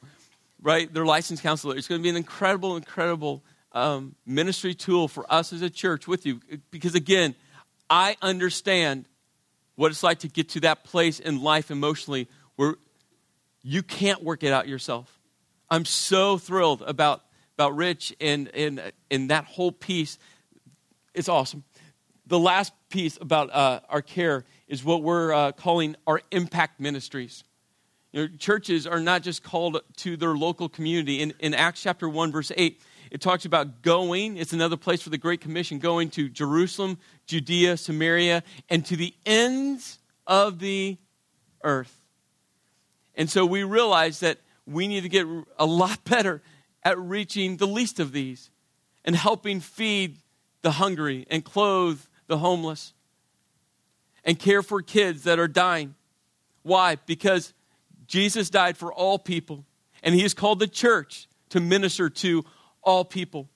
Right? 0.62 0.94
They're 0.94 1.06
licensed 1.06 1.44
counselors. 1.44 1.80
It's 1.80 1.90
going 1.90 2.00
to 2.00 2.04
be 2.04 2.10
an 2.10 2.16
incredible, 2.16 2.78
incredible 2.78 3.44
um, 3.72 4.16
ministry 4.26 4.74
tool 4.74 5.08
for 5.08 5.32
us 5.32 5.54
as 5.54 5.62
a 5.62 5.70
church 5.70 6.08
with 6.08 6.26
you. 6.26 6.40
Because 6.72 6.96
again, 6.96 7.36
I 7.90 8.18
understand 8.22 9.06
what 9.76 9.92
it's 9.92 10.04
like 10.04 10.20
to 10.20 10.28
get 10.28 10.50
to 10.50 10.60
that 10.62 10.84
place 10.84 11.20
in 11.20 11.42
life 11.42 11.72
emotionally 11.72 12.28
where 12.56 12.76
you 13.62 13.84
can't 13.84 14.24
work 14.24 14.44
it 14.44 14.52
out 14.52 14.68
yourself. 14.68 15.20
I'm 15.70 15.86
so 15.86 16.38
thrilled 16.38 16.82
about, 16.82 17.22
about 17.58 17.76
Rich 17.76 18.16
and, 18.20 18.50
and, 18.56 18.82
and 19.12 19.30
that 19.30 19.46
whole 19.46 19.72
piece. 19.72 20.18
It's 21.14 21.30
awesome. 21.30 21.64
The 22.26 22.40
last 22.40 22.74
piece 22.90 23.18
about 23.22 23.54
uh, 23.54 23.82
our 23.90 24.02
care 24.02 24.46
is 24.68 24.84
what 24.84 25.04
we're 25.04 25.34
uh, 25.34 25.52
calling 25.52 25.96
our 26.06 26.22
impact 26.32 26.80
ministries. 26.80 27.44
You 28.12 28.22
know, 28.22 28.36
churches 28.38 28.88
are 28.88 29.00
not 29.00 29.22
just 29.22 29.44
called 29.44 29.80
to 29.98 30.18
their 30.18 30.34
local 30.36 30.70
community. 30.70 31.22
In, 31.22 31.34
in 31.40 31.54
Acts 31.54 31.84
chapter 31.84 32.08
1, 32.10 32.32
verse 32.32 32.52
8, 32.56 32.82
it 33.12 33.22
talks 33.22 33.46
about 33.46 33.82
going. 33.82 34.38
It's 34.38 34.54
another 34.54 34.78
place 34.78 35.02
for 35.02 35.10
the 35.10 35.18
Great 35.18 35.42
Commission, 35.42 35.80
going 35.80 36.10
to 36.12 36.30
Jerusalem, 36.30 36.98
Judea, 37.26 37.78
Samaria, 37.78 38.44
and 38.70 38.86
to 38.86 38.96
the 38.96 39.14
ends 39.26 40.00
of 40.26 40.60
the 40.60 40.98
earth. 41.64 42.02
And 43.16 43.30
so 43.30 43.46
we 43.46 43.64
realize 43.64 44.20
that 44.20 44.40
we 44.66 44.88
need 44.88 45.02
to 45.02 45.10
get 45.10 45.26
a 45.58 45.66
lot 45.66 46.04
better 46.04 46.42
at 46.84 46.98
reaching 47.00 47.58
the 47.58 47.68
least 47.68 48.00
of 48.00 48.12
these 48.12 48.50
and 49.04 49.16
helping 49.16 49.60
feed 49.60 50.18
the 50.62 50.72
hungry 50.72 51.26
and 51.30 51.44
clothe 51.44 52.00
the 52.28 52.38
homeless 52.38 52.94
and 54.24 54.38
care 54.38 54.62
for 54.62 54.82
kids 54.82 55.24
that 55.24 55.40
are 55.40 55.48
dying. 55.48 55.96
Why? 56.64 56.98
Because 57.06 57.54
Jesus 58.08 58.50
died 58.50 58.78
for 58.78 58.92
all 58.94 59.18
people, 59.18 59.66
and 60.04 60.14
He 60.14 60.22
has 60.22 60.34
called 60.34 60.60
the 60.60 60.68
church 60.68 61.28
to 61.50 61.60
minister 61.60 62.10
to 62.10 62.44
all 62.84 63.06
people. 63.06 63.50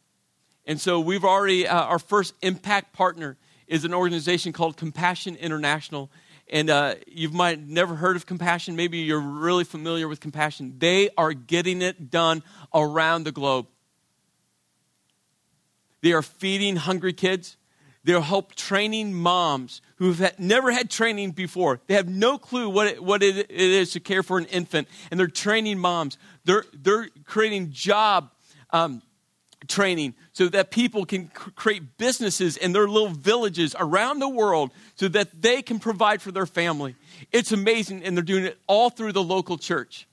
And 0.66 0.80
so 0.80 1.00
we've 1.00 1.26
already, 1.26 1.68
uh, 1.68 1.84
our 1.84 2.00
first 2.00 2.34
impact 2.42 2.94
partner 2.94 3.38
is 3.68 3.86
an 3.86 3.94
organization 3.94 4.54
called 4.54 4.78
Compassion 4.78 5.36
International. 5.36 6.12
And 6.50 6.70
uh, 6.70 6.96
you 7.08 7.30
might 7.30 7.66
never 7.66 7.96
heard 7.96 8.16
of 8.16 8.26
Compassion. 8.26 8.76
Maybe 8.76 9.00
you're 9.00 9.20
really 9.20 9.64
familiar 9.64 10.08
with 10.08 10.20
Compassion. 10.20 10.76
They 10.78 11.10
are 11.18 11.34
getting 11.34 11.82
it 11.82 12.12
done 12.12 12.44
around 12.74 13.24
the 13.24 13.32
globe. 13.32 13.68
They 16.02 16.14
are 16.14 16.22
feeding 16.22 16.76
hungry 16.76 17.14
kids. 17.14 17.58
They'll 18.04 18.22
help 18.22 18.56
training 18.56 19.14
moms 19.14 19.82
who've 19.98 20.20
never 20.40 20.72
had 20.72 20.90
training 20.90 21.32
before. 21.32 21.80
They 21.86 21.94
have 21.94 22.10
no 22.10 22.40
clue 22.40 22.68
what 22.68 22.88
it, 22.88 23.04
what 23.04 23.22
it, 23.22 23.38
it 23.38 23.52
is 23.52 23.92
to 23.92 24.00
care 24.00 24.24
for 24.24 24.40
an 24.40 24.46
infant, 24.46 24.88
and 25.12 25.20
they're 25.20 25.28
training 25.28 25.78
moms. 25.78 26.18
They're, 26.44 26.66
they're 26.74 27.10
creating 27.26 27.72
job 27.72 28.32
um, 28.72 29.04
training 29.72 30.14
so 30.34 30.48
that 30.50 30.70
people 30.70 31.06
can 31.06 31.28
create 31.30 31.98
businesses 31.98 32.58
in 32.58 32.74
their 32.74 32.88
little 32.88 33.10
villages 33.10 33.76
around 33.80 34.20
the 34.20 34.30
world 34.30 34.72
so 34.96 35.08
that 35.08 35.42
they 35.42 35.62
can 35.62 35.80
provide 35.80 36.22
for 36.22 36.32
their 36.32 36.46
family. 36.46 36.96
It's 37.32 37.52
amazing, 37.52 38.04
and 38.04 38.16
they're 38.16 38.24
doing 38.24 38.44
it 38.44 38.60
all 38.68 38.90
through 38.90 39.14
the 39.14 39.24
local 39.24 39.58
church. 39.58 40.08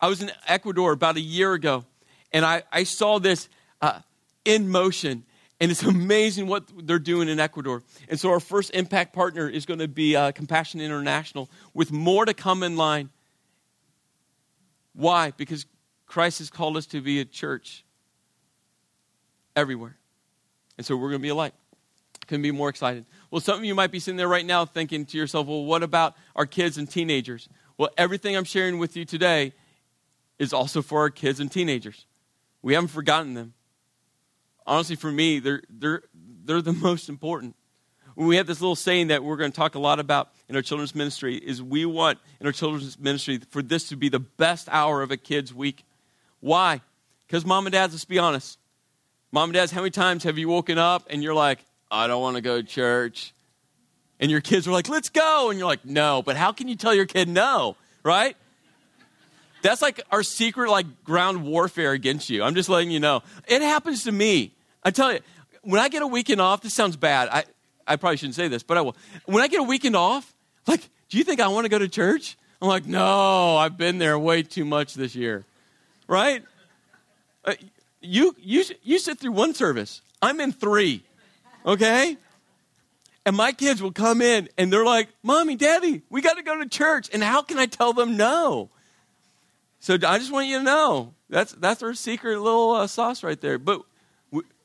I 0.00 0.08
was 0.08 0.22
in 0.22 0.30
Ecuador 0.46 0.92
about 0.92 1.16
a 1.16 1.20
year 1.20 1.52
ago, 1.52 1.84
and 2.32 2.44
I, 2.44 2.62
I 2.72 2.84
saw 2.84 3.18
this 3.18 3.48
uh, 3.82 4.00
in 4.44 4.68
motion. 4.68 5.24
And 5.60 5.70
it's 5.70 5.82
amazing 5.98 6.46
what 6.46 6.64
they're 6.86 6.98
doing 6.98 7.28
in 7.28 7.38
Ecuador. 7.38 7.82
And 8.08 8.18
so, 8.18 8.30
our 8.30 8.40
first 8.40 8.70
impact 8.70 9.12
partner 9.12 9.46
is 9.46 9.66
going 9.66 9.80
to 9.80 9.88
be 9.88 10.16
uh, 10.16 10.32
Compassion 10.32 10.80
International, 10.80 11.50
with 11.74 11.92
more 11.92 12.24
to 12.24 12.32
come 12.32 12.62
in 12.62 12.76
line. 12.76 13.10
Why? 14.94 15.32
Because 15.36 15.66
Christ 16.06 16.38
has 16.38 16.48
called 16.48 16.78
us 16.78 16.86
to 16.86 17.02
be 17.02 17.20
a 17.20 17.26
church 17.26 17.84
everywhere. 19.56 19.96
And 20.76 20.86
so, 20.86 20.96
we're 20.96 21.10
going 21.10 21.20
to 21.20 21.22
be 21.22 21.28
a 21.28 21.34
light. 21.34 21.54
Couldn't 22.26 22.42
be 22.42 22.52
more 22.52 22.68
excited. 22.68 23.06
Well, 23.30 23.40
some 23.40 23.58
of 23.58 23.64
you 23.64 23.74
might 23.74 23.90
be 23.90 23.98
sitting 23.98 24.16
there 24.16 24.28
right 24.28 24.46
now 24.46 24.64
thinking 24.64 25.04
to 25.06 25.18
yourself, 25.18 25.46
well, 25.46 25.64
what 25.64 25.82
about 25.82 26.14
our 26.36 26.46
kids 26.46 26.78
and 26.78 26.88
teenagers? 26.88 27.48
Well, 27.76 27.90
everything 27.96 28.36
I'm 28.36 28.44
sharing 28.44 28.78
with 28.78 28.96
you 28.96 29.04
today 29.04 29.52
is 30.38 30.52
also 30.52 30.82
for 30.82 31.00
our 31.00 31.10
kids 31.10 31.40
and 31.40 31.50
teenagers. 31.50 32.06
We 32.62 32.74
haven't 32.74 32.88
forgotten 32.88 33.34
them 33.34 33.54
honestly, 34.70 34.96
for 34.96 35.10
me, 35.10 35.40
they're, 35.40 35.62
they're, 35.68 36.02
they're 36.44 36.62
the 36.62 36.72
most 36.88 37.08
important. 37.08 37.56
We 38.16 38.36
have 38.36 38.46
this 38.46 38.60
little 38.60 38.76
saying 38.76 39.08
that 39.08 39.24
we're 39.24 39.36
going 39.36 39.52
to 39.52 39.56
talk 39.56 39.74
a 39.74 39.78
lot 39.78 39.98
about 39.98 40.30
in 40.48 40.56
our 40.56 40.62
children's 40.62 40.94
ministry 40.94 41.36
is 41.36 41.62
we 41.62 41.86
want 41.86 42.18
in 42.40 42.46
our 42.46 42.52
children's 42.52 42.98
ministry 42.98 43.40
for 43.50 43.62
this 43.62 43.88
to 43.88 43.96
be 43.96 44.08
the 44.08 44.18
best 44.18 44.68
hour 44.70 45.02
of 45.02 45.10
a 45.10 45.16
kid's 45.16 45.54
week. 45.54 45.84
Why? 46.40 46.80
Because 47.26 47.46
mom 47.46 47.66
and 47.66 47.72
dads, 47.72 47.94
let's 47.94 48.04
be 48.04 48.18
honest. 48.18 48.58
Mom 49.32 49.50
and 49.50 49.54
dads, 49.54 49.70
how 49.70 49.80
many 49.80 49.90
times 49.90 50.24
have 50.24 50.38
you 50.38 50.48
woken 50.48 50.76
up 50.76 51.06
and 51.08 51.22
you're 51.22 51.34
like, 51.34 51.64
I 51.90 52.08
don't 52.08 52.20
want 52.20 52.36
to 52.36 52.42
go 52.42 52.60
to 52.60 52.66
church? 52.66 53.32
And 54.18 54.30
your 54.30 54.40
kids 54.40 54.66
are 54.66 54.72
like, 54.72 54.88
let's 54.88 55.08
go. 55.08 55.50
And 55.50 55.58
you're 55.58 55.68
like, 55.68 55.84
no. 55.84 56.22
But 56.22 56.36
how 56.36 56.52
can 56.52 56.68
you 56.68 56.76
tell 56.76 56.94
your 56.94 57.06
kid 57.06 57.28
no, 57.28 57.76
right? 58.02 58.36
That's 59.62 59.82
like 59.82 60.00
our 60.10 60.22
secret, 60.22 60.70
like 60.70 61.04
ground 61.04 61.44
warfare 61.44 61.92
against 61.92 62.28
you. 62.28 62.42
I'm 62.42 62.54
just 62.54 62.68
letting 62.68 62.90
you 62.90 62.98
know. 62.98 63.22
It 63.46 63.62
happens 63.62 64.04
to 64.04 64.12
me. 64.12 64.52
I 64.82 64.90
tell 64.90 65.12
you, 65.12 65.20
when 65.62 65.80
I 65.80 65.88
get 65.88 66.02
a 66.02 66.06
weekend 66.06 66.40
off, 66.40 66.62
this 66.62 66.74
sounds 66.74 66.96
bad. 66.96 67.28
I, 67.30 67.44
I 67.86 67.96
probably 67.96 68.16
shouldn't 68.16 68.34
say 68.34 68.48
this, 68.48 68.62
but 68.62 68.78
I 68.78 68.80
will. 68.80 68.96
When 69.26 69.42
I 69.42 69.48
get 69.48 69.60
a 69.60 69.64
weekend 69.64 69.96
off, 69.96 70.32
like, 70.66 70.88
do 71.08 71.18
you 71.18 71.24
think 71.24 71.40
I 71.40 71.48
want 71.48 71.66
to 71.66 71.68
go 71.68 71.78
to 71.78 71.88
church? 71.88 72.36
I'm 72.60 72.68
like, 72.68 72.86
no, 72.86 73.56
I've 73.56 73.76
been 73.78 73.98
there 73.98 74.18
way 74.18 74.42
too 74.42 74.64
much 74.64 74.94
this 74.94 75.14
year, 75.14 75.44
right? 76.06 76.42
Uh, 77.44 77.54
You, 78.00 78.34
you, 78.38 78.64
you 78.82 78.98
sit 78.98 79.18
through 79.18 79.32
one 79.32 79.54
service. 79.54 80.02
I'm 80.22 80.40
in 80.40 80.52
three, 80.52 81.02
okay? 81.66 82.16
And 83.26 83.36
my 83.36 83.52
kids 83.52 83.82
will 83.82 83.92
come 83.92 84.22
in 84.22 84.48
and 84.56 84.72
they're 84.72 84.84
like, 84.84 85.08
Mommy, 85.22 85.56
Daddy, 85.56 86.02
we 86.08 86.22
got 86.22 86.36
to 86.36 86.42
go 86.42 86.58
to 86.58 86.68
church. 86.68 87.10
And 87.12 87.22
how 87.22 87.42
can 87.42 87.58
I 87.58 87.66
tell 87.66 87.92
them 87.92 88.16
no? 88.16 88.70
So 89.80 89.94
I 89.94 90.18
just 90.18 90.32
want 90.32 90.46
you 90.46 90.58
to 90.58 90.64
know 90.64 91.14
that's, 91.28 91.52
that's 91.52 91.82
our 91.82 91.94
secret 91.94 92.38
little 92.40 92.72
uh, 92.72 92.86
sauce 92.86 93.22
right 93.22 93.40
there. 93.40 93.58
But 93.58 93.82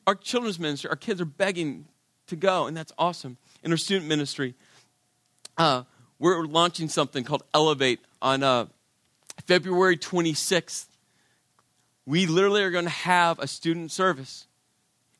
our 0.07 0.15
children's 0.15 0.59
ministry, 0.59 0.89
our 0.89 0.95
kids 0.95 1.19
are 1.21 1.25
begging 1.25 1.85
to 2.27 2.35
go, 2.35 2.67
and 2.67 2.75
that's 2.75 2.91
awesome. 2.97 3.37
In 3.63 3.71
our 3.71 3.77
student 3.77 4.07
ministry, 4.07 4.55
uh, 5.57 5.83
we're 6.19 6.45
launching 6.45 6.89
something 6.89 7.23
called 7.23 7.43
Elevate 7.53 7.99
on 8.21 8.43
uh, 8.43 8.67
February 9.47 9.97
26th. 9.97 10.85
We 12.05 12.25
literally 12.25 12.61
are 12.63 12.71
going 12.71 12.85
to 12.85 12.91
have 12.91 13.39
a 13.39 13.47
student 13.47 13.91
service. 13.91 14.47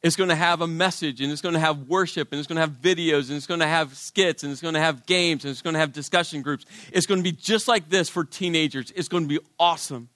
It's 0.03 0.15
going 0.15 0.29
to 0.29 0.35
have 0.35 0.61
a 0.61 0.67
message, 0.67 1.19
and 1.19 1.31
it's 1.31 1.41
going 1.41 1.55
to 1.55 1.59
have 1.59 1.87
worship, 1.87 2.31
and 2.31 2.37
it's 2.37 2.47
going 2.47 2.57
to 2.57 2.61
have 2.61 2.73
videos, 2.73 3.29
and 3.29 3.37
it's 3.37 3.47
going 3.47 3.61
to 3.61 3.67
have 3.67 3.95
skits, 3.97 4.43
and 4.43 4.51
it's 4.51 4.61
going 4.61 4.75
to 4.75 4.79
have 4.79 5.07
games, 5.07 5.43
and 5.43 5.51
it's 5.51 5.63
going 5.63 5.73
to 5.73 5.79
have 5.79 5.93
discussion 5.93 6.43
groups. 6.43 6.65
It's 6.91 7.07
going 7.07 7.19
to 7.19 7.23
be 7.23 7.31
just 7.31 7.67
like 7.67 7.89
this 7.89 8.07
for 8.07 8.23
teenagers. 8.23 8.91
It's 8.95 9.07
going 9.07 9.23
to 9.23 9.29
be 9.29 9.39
awesome. 9.59 10.09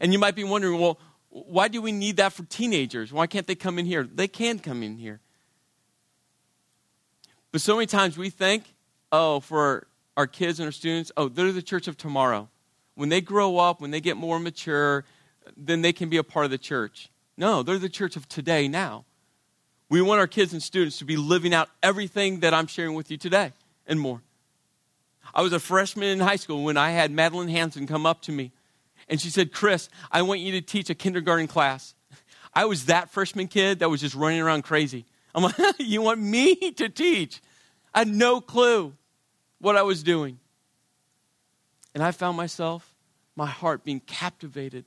And 0.00 0.14
you 0.14 0.18
might 0.18 0.34
be 0.34 0.44
wondering, 0.44 0.80
well, 0.80 0.98
why 1.28 1.68
do 1.68 1.82
we 1.82 1.92
need 1.92 2.16
that 2.16 2.32
for 2.32 2.44
teenagers? 2.44 3.12
Why 3.12 3.26
can't 3.26 3.46
they 3.46 3.54
come 3.54 3.78
in 3.78 3.84
here? 3.84 4.02
They 4.04 4.28
can 4.28 4.60
come 4.60 4.82
in 4.82 4.96
here. 4.96 5.20
But 7.52 7.60
so 7.60 7.74
many 7.74 7.86
times 7.86 8.16
we 8.16 8.30
think, 8.30 8.74
oh, 9.12 9.40
for 9.40 9.86
our 10.16 10.26
kids 10.26 10.58
and 10.58 10.66
our 10.66 10.72
students, 10.72 11.12
oh, 11.18 11.28
they're 11.28 11.52
the 11.52 11.60
church 11.60 11.86
of 11.86 11.98
tomorrow. 11.98 12.48
When 12.94 13.10
they 13.10 13.20
grow 13.20 13.58
up, 13.58 13.80
when 13.80 13.90
they 13.90 14.00
get 14.00 14.16
more 14.16 14.40
mature, 14.40 15.04
then 15.56 15.82
they 15.82 15.92
can 15.92 16.08
be 16.08 16.16
a 16.16 16.24
part 16.24 16.44
of 16.44 16.50
the 16.50 16.58
church. 16.58 17.10
No, 17.36 17.62
they're 17.62 17.78
the 17.78 17.88
church 17.88 18.16
of 18.16 18.28
today, 18.28 18.68
now. 18.68 19.04
We 19.88 20.02
want 20.02 20.20
our 20.20 20.26
kids 20.26 20.52
and 20.52 20.62
students 20.62 20.98
to 20.98 21.04
be 21.04 21.16
living 21.16 21.54
out 21.54 21.68
everything 21.82 22.40
that 22.40 22.52
I'm 22.52 22.66
sharing 22.66 22.94
with 22.94 23.10
you 23.10 23.16
today 23.16 23.52
and 23.86 23.98
more. 23.98 24.20
I 25.34 25.42
was 25.42 25.52
a 25.52 25.60
freshman 25.60 26.08
in 26.08 26.20
high 26.20 26.36
school 26.36 26.64
when 26.64 26.76
I 26.76 26.90
had 26.90 27.10
Madeline 27.10 27.48
Hanson 27.48 27.86
come 27.86 28.04
up 28.04 28.22
to 28.22 28.32
me 28.32 28.52
and 29.08 29.20
she 29.20 29.30
said, 29.30 29.52
Chris, 29.52 29.88
I 30.10 30.22
want 30.22 30.40
you 30.40 30.52
to 30.52 30.60
teach 30.60 30.90
a 30.90 30.94
kindergarten 30.94 31.46
class. 31.46 31.94
I 32.54 32.66
was 32.66 32.86
that 32.86 33.10
freshman 33.10 33.48
kid 33.48 33.78
that 33.78 33.90
was 33.90 34.00
just 34.00 34.14
running 34.14 34.40
around 34.40 34.62
crazy. 34.62 35.06
I'm 35.34 35.42
like, 35.42 35.54
you 35.78 36.02
want 36.02 36.20
me 36.20 36.72
to 36.72 36.88
teach? 36.88 37.40
I 37.94 38.00
had 38.00 38.08
no 38.08 38.40
clue 38.40 38.94
what 39.60 39.76
I 39.76 39.82
was 39.82 40.02
doing. 40.02 40.38
And 41.94 42.02
I 42.02 42.10
found 42.12 42.36
myself, 42.36 42.94
my 43.34 43.46
heart 43.46 43.84
being 43.84 44.00
captivated 44.00 44.84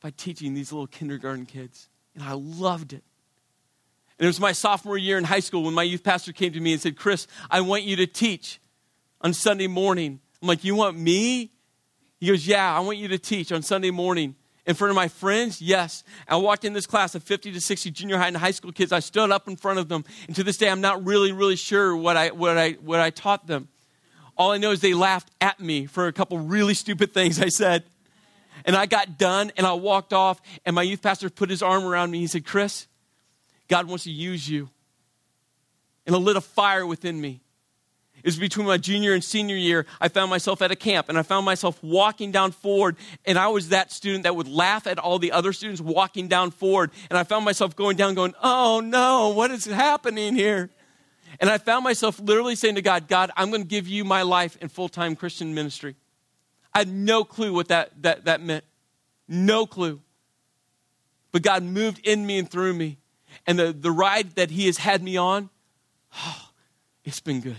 by 0.00 0.10
teaching 0.10 0.54
these 0.54 0.72
little 0.72 0.86
kindergarten 0.86 1.46
kids. 1.46 1.88
And 2.14 2.22
I 2.22 2.32
loved 2.32 2.92
it. 2.92 3.02
And 4.18 4.24
it 4.24 4.28
was 4.28 4.40
my 4.40 4.52
sophomore 4.52 4.96
year 4.96 5.18
in 5.18 5.24
high 5.24 5.40
school 5.40 5.64
when 5.64 5.74
my 5.74 5.82
youth 5.82 6.02
pastor 6.02 6.32
came 6.32 6.52
to 6.52 6.60
me 6.60 6.72
and 6.72 6.80
said, 6.80 6.96
Chris, 6.96 7.26
I 7.50 7.60
want 7.60 7.82
you 7.82 7.96
to 7.96 8.06
teach 8.06 8.60
on 9.20 9.34
Sunday 9.34 9.66
morning. 9.66 10.20
I'm 10.40 10.48
like, 10.48 10.64
You 10.64 10.74
want 10.74 10.98
me 10.98 11.50
he 12.18 12.26
goes, 12.26 12.46
Yeah, 12.46 12.74
I 12.74 12.80
want 12.80 12.98
you 12.98 13.08
to 13.08 13.18
teach 13.18 13.52
on 13.52 13.62
Sunday 13.62 13.90
morning 13.90 14.34
in 14.66 14.74
front 14.74 14.90
of 14.90 14.96
my 14.96 15.08
friends? 15.08 15.60
Yes. 15.60 16.02
I 16.28 16.36
walked 16.36 16.64
in 16.64 16.72
this 16.72 16.86
class 16.86 17.14
of 17.14 17.22
50 17.22 17.52
to 17.52 17.60
60 17.60 17.90
junior 17.90 18.18
high 18.18 18.28
and 18.28 18.36
high 18.36 18.50
school 18.50 18.72
kids. 18.72 18.92
I 18.92 19.00
stood 19.00 19.30
up 19.30 19.48
in 19.48 19.56
front 19.56 19.78
of 19.78 19.88
them. 19.88 20.04
And 20.26 20.34
to 20.36 20.42
this 20.42 20.56
day, 20.56 20.70
I'm 20.70 20.80
not 20.80 21.04
really, 21.04 21.32
really 21.32 21.56
sure 21.56 21.94
what 21.96 22.16
I, 22.16 22.30
what 22.30 22.56
I, 22.56 22.72
what 22.72 23.00
I 23.00 23.10
taught 23.10 23.46
them. 23.46 23.68
All 24.36 24.52
I 24.52 24.58
know 24.58 24.70
is 24.70 24.80
they 24.80 24.94
laughed 24.94 25.30
at 25.40 25.60
me 25.60 25.86
for 25.86 26.08
a 26.08 26.12
couple 26.12 26.38
really 26.38 26.74
stupid 26.74 27.12
things 27.12 27.40
I 27.40 27.48
said. 27.48 27.84
And 28.64 28.74
I 28.74 28.86
got 28.86 29.18
done 29.18 29.52
and 29.56 29.66
I 29.66 29.72
walked 29.74 30.12
off, 30.12 30.40
and 30.64 30.74
my 30.74 30.82
youth 30.82 31.02
pastor 31.02 31.30
put 31.30 31.50
his 31.50 31.62
arm 31.62 31.84
around 31.84 32.10
me. 32.10 32.18
He 32.20 32.26
said, 32.26 32.44
Chris, 32.44 32.86
God 33.68 33.86
wants 33.86 34.04
to 34.04 34.10
use 34.10 34.48
you. 34.48 34.70
And 36.06 36.14
it 36.14 36.18
lit 36.18 36.36
a 36.36 36.40
fire 36.40 36.86
within 36.86 37.20
me 37.20 37.40
It 38.26 38.30
was 38.30 38.38
between 38.38 38.66
my 38.66 38.76
junior 38.76 39.12
and 39.12 39.22
senior 39.22 39.54
year, 39.54 39.86
I 40.00 40.08
found 40.08 40.30
myself 40.30 40.60
at 40.60 40.72
a 40.72 40.76
camp 40.76 41.08
and 41.08 41.16
I 41.16 41.22
found 41.22 41.44
myself 41.46 41.80
walking 41.80 42.32
down 42.32 42.50
forward. 42.50 42.96
And 43.24 43.38
I 43.38 43.46
was 43.48 43.68
that 43.68 43.92
student 43.92 44.24
that 44.24 44.34
would 44.34 44.48
laugh 44.48 44.88
at 44.88 44.98
all 44.98 45.20
the 45.20 45.30
other 45.30 45.52
students 45.52 45.80
walking 45.80 46.26
down 46.26 46.50
forward. 46.50 46.90
And 47.08 47.18
I 47.18 47.22
found 47.22 47.44
myself 47.44 47.76
going 47.76 47.96
down, 47.96 48.14
going, 48.14 48.34
oh 48.42 48.80
no, 48.84 49.28
what 49.28 49.52
is 49.52 49.64
happening 49.66 50.34
here? 50.34 50.70
And 51.38 51.48
I 51.48 51.58
found 51.58 51.84
myself 51.84 52.18
literally 52.18 52.56
saying 52.56 52.76
to 52.76 52.82
God, 52.82 53.06
God, 53.06 53.30
I'm 53.36 53.50
going 53.50 53.62
to 53.62 53.68
give 53.68 53.86
you 53.86 54.04
my 54.04 54.22
life 54.22 54.56
in 54.60 54.70
full 54.70 54.88
time 54.88 55.14
Christian 55.14 55.54
ministry. 55.54 55.94
I 56.76 56.80
had 56.80 56.88
no 56.88 57.24
clue 57.24 57.54
what 57.54 57.68
that, 57.68 57.90
that, 58.02 58.26
that 58.26 58.42
meant. 58.42 58.62
No 59.26 59.66
clue. 59.66 60.00
But 61.32 61.42
God 61.42 61.62
moved 61.62 62.06
in 62.06 62.26
me 62.26 62.38
and 62.38 62.50
through 62.50 62.74
me. 62.74 62.98
And 63.46 63.58
the, 63.58 63.72
the 63.72 63.90
ride 63.90 64.34
that 64.36 64.50
He 64.50 64.66
has 64.66 64.76
had 64.76 65.02
me 65.02 65.16
on, 65.16 65.48
oh, 66.14 66.50
it's 67.04 67.20
been 67.20 67.40
good. 67.40 67.56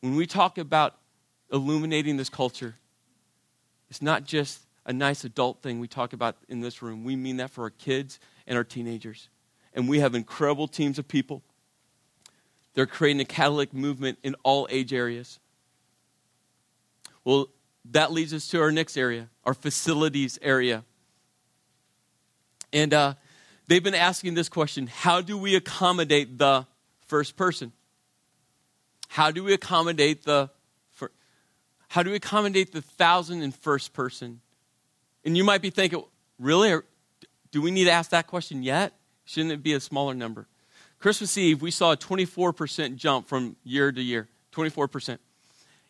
when 0.00 0.16
we 0.16 0.26
talk 0.26 0.58
about 0.58 0.96
illuminating 1.52 2.16
this 2.16 2.28
culture, 2.28 2.74
it's 3.88 4.02
not 4.02 4.24
just 4.24 4.62
a 4.86 4.92
nice 4.92 5.24
adult 5.24 5.62
thing 5.62 5.78
we 5.78 5.88
talk 5.88 6.12
about 6.12 6.36
in 6.48 6.60
this 6.60 6.82
room. 6.82 7.04
We 7.04 7.16
mean 7.16 7.36
that 7.36 7.50
for 7.50 7.64
our 7.64 7.70
kids 7.70 8.18
and 8.46 8.56
our 8.56 8.64
teenagers. 8.64 9.28
And 9.74 9.88
we 9.88 10.00
have 10.00 10.14
incredible 10.14 10.68
teams 10.68 10.98
of 10.98 11.06
people. 11.06 11.42
They're 12.74 12.86
creating 12.86 13.20
a 13.20 13.24
catalytic 13.24 13.74
movement 13.74 14.18
in 14.22 14.36
all 14.42 14.66
age 14.70 14.92
areas. 14.92 15.38
Well, 17.24 17.48
that 17.92 18.12
leads 18.12 18.32
us 18.32 18.48
to 18.48 18.60
our 18.60 18.70
next 18.70 18.96
area, 18.96 19.28
our 19.44 19.54
facilities 19.54 20.38
area. 20.42 20.84
And 22.72 22.94
uh, 22.94 23.14
they've 23.66 23.82
been 23.82 23.94
asking 23.94 24.34
this 24.34 24.48
question 24.48 24.86
How 24.86 25.20
do 25.20 25.36
we 25.36 25.56
accommodate 25.56 26.38
the 26.38 26.66
first 27.06 27.36
person? 27.36 27.72
How 29.08 29.30
do 29.30 29.42
we 29.42 29.52
accommodate 29.52 30.24
the 30.24 30.50
how 31.90 32.04
do 32.04 32.10
we 32.10 32.16
accommodate 32.16 32.70
the 32.70 32.82
thousand 32.82 33.42
and 33.42 33.52
first 33.52 33.92
person? 33.92 34.40
And 35.24 35.36
you 35.36 35.42
might 35.42 35.60
be 35.60 35.70
thinking, 35.70 36.04
really? 36.38 36.80
Do 37.50 37.60
we 37.60 37.72
need 37.72 37.84
to 37.84 37.90
ask 37.90 38.12
that 38.12 38.28
question 38.28 38.62
yet? 38.62 38.92
Shouldn't 39.24 39.50
it 39.50 39.60
be 39.60 39.72
a 39.72 39.80
smaller 39.80 40.14
number? 40.14 40.46
Christmas 41.00 41.36
Eve, 41.38 41.62
we 41.62 41.70
saw 41.70 41.92
a 41.92 41.96
24% 41.96 42.96
jump 42.96 43.26
from 43.26 43.56
year 43.64 43.90
to 43.90 44.02
year. 44.02 44.28
24%. 44.52 45.18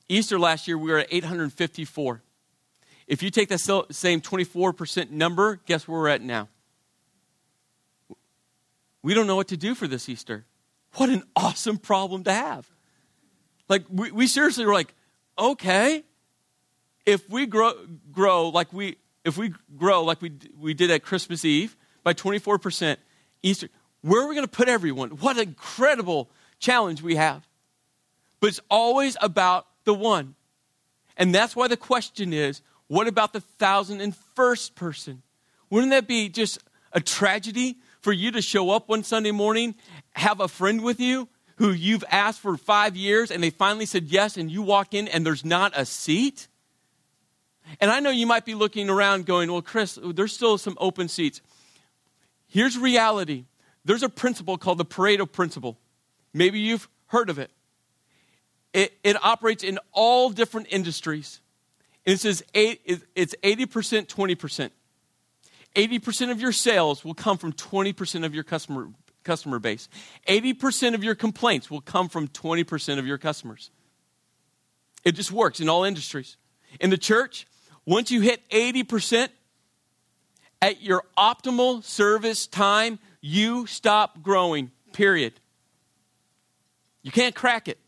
Easter 0.08 0.38
last 0.38 0.68
year, 0.68 0.78
we 0.78 0.90
were 0.90 0.98
at 0.98 1.08
854. 1.10 2.22
If 3.08 3.22
you 3.22 3.30
take 3.30 3.48
that 3.48 3.58
same 3.90 4.20
24% 4.20 5.10
number, 5.10 5.60
guess 5.66 5.88
where 5.88 6.00
we're 6.00 6.08
at 6.08 6.22
now? 6.22 6.48
We 9.02 9.14
don't 9.14 9.26
know 9.26 9.36
what 9.36 9.48
to 9.48 9.56
do 9.56 9.74
for 9.74 9.88
this 9.88 10.08
Easter. 10.08 10.44
What 10.94 11.08
an 11.08 11.24
awesome 11.34 11.78
problem 11.78 12.24
to 12.24 12.32
have. 12.32 12.68
Like, 13.68 13.84
we, 13.88 14.12
we 14.12 14.26
seriously 14.26 14.64
were 14.64 14.74
like, 14.74 14.94
okay, 15.38 16.04
if 17.06 17.28
we 17.28 17.46
grow, 17.46 17.72
grow 18.12 18.48
like 18.48 18.72
we, 18.72 18.96
if 19.24 19.36
we 19.36 19.54
grow 19.76 20.04
like 20.04 20.22
we, 20.22 20.32
we 20.58 20.74
did 20.74 20.90
at 20.90 21.02
Christmas 21.02 21.44
Eve 21.44 21.76
by 22.04 22.14
24%, 22.14 22.96
Easter, 23.42 23.68
where 24.02 24.22
are 24.22 24.28
we 24.28 24.34
going 24.34 24.46
to 24.46 24.50
put 24.50 24.68
everyone? 24.68 25.10
What 25.10 25.36
an 25.36 25.42
incredible 25.42 26.30
challenge 26.58 27.02
we 27.02 27.16
have. 27.16 27.46
But 28.40 28.48
it's 28.48 28.60
always 28.70 29.16
about 29.20 29.66
the 29.84 29.94
one. 29.94 30.34
And 31.16 31.34
that's 31.34 31.54
why 31.54 31.68
the 31.68 31.76
question 31.76 32.32
is 32.32 32.62
what 32.86 33.06
about 33.06 33.32
the 33.32 33.40
thousand 33.40 34.00
and 34.00 34.16
first 34.34 34.74
person? 34.74 35.22
Wouldn't 35.68 35.90
that 35.90 36.08
be 36.08 36.28
just 36.28 36.58
a 36.92 37.00
tragedy 37.00 37.76
for 38.00 38.12
you 38.12 38.32
to 38.32 38.42
show 38.42 38.70
up 38.70 38.88
one 38.88 39.04
Sunday 39.04 39.30
morning, 39.30 39.74
have 40.16 40.40
a 40.40 40.48
friend 40.48 40.82
with 40.82 40.98
you 40.98 41.28
who 41.56 41.70
you've 41.70 42.04
asked 42.10 42.40
for 42.40 42.56
five 42.56 42.96
years 42.96 43.30
and 43.30 43.42
they 43.42 43.50
finally 43.50 43.86
said 43.86 44.04
yes, 44.04 44.36
and 44.36 44.50
you 44.50 44.62
walk 44.62 44.94
in 44.94 45.06
and 45.08 45.24
there's 45.24 45.44
not 45.44 45.72
a 45.76 45.84
seat? 45.84 46.48
And 47.78 47.90
I 47.90 48.00
know 48.00 48.10
you 48.10 48.26
might 48.26 48.46
be 48.46 48.54
looking 48.54 48.88
around 48.88 49.26
going, 49.26 49.52
well, 49.52 49.62
Chris, 49.62 49.98
there's 50.02 50.32
still 50.32 50.58
some 50.58 50.76
open 50.80 51.08
seats. 51.08 51.40
Here's 52.48 52.76
reality 52.76 53.44
there's 53.84 54.02
a 54.02 54.08
principle 54.08 54.58
called 54.58 54.78
the 54.78 54.84
Pareto 54.84 55.30
principle. 55.30 55.78
Maybe 56.32 56.60
you've 56.60 56.88
heard 57.06 57.30
of 57.30 57.38
it. 57.38 57.50
It, 58.72 58.92
it 59.02 59.22
operates 59.24 59.64
in 59.64 59.78
all 59.92 60.30
different 60.30 60.68
industries. 60.70 61.40
And 62.06 62.14
it 62.14 62.20
says 62.20 62.42
eight, 62.54 62.80
it's 63.14 63.34
80%, 63.42 64.06
20%. 64.06 64.70
80% 65.74 66.30
of 66.30 66.40
your 66.40 66.52
sales 66.52 67.04
will 67.04 67.14
come 67.14 67.38
from 67.38 67.52
20% 67.52 68.24
of 68.24 68.34
your 68.34 68.44
customer, 68.44 68.88
customer 69.22 69.58
base. 69.58 69.88
80% 70.26 70.94
of 70.94 71.04
your 71.04 71.14
complaints 71.14 71.70
will 71.70 71.80
come 71.80 72.08
from 72.08 72.28
20% 72.28 72.98
of 72.98 73.06
your 73.06 73.18
customers. 73.18 73.70
It 75.04 75.12
just 75.12 75.32
works 75.32 75.60
in 75.60 75.68
all 75.68 75.84
industries. 75.84 76.36
In 76.80 76.90
the 76.90 76.98
church, 76.98 77.46
once 77.86 78.10
you 78.10 78.20
hit 78.20 78.48
80% 78.50 79.28
at 80.62 80.82
your 80.82 81.04
optimal 81.16 81.82
service 81.82 82.46
time, 82.46 82.98
you 83.20 83.66
stop 83.66 84.22
growing, 84.22 84.70
period. 84.92 85.34
You 87.02 87.10
can't 87.10 87.34
crack 87.34 87.68
it. 87.68 87.78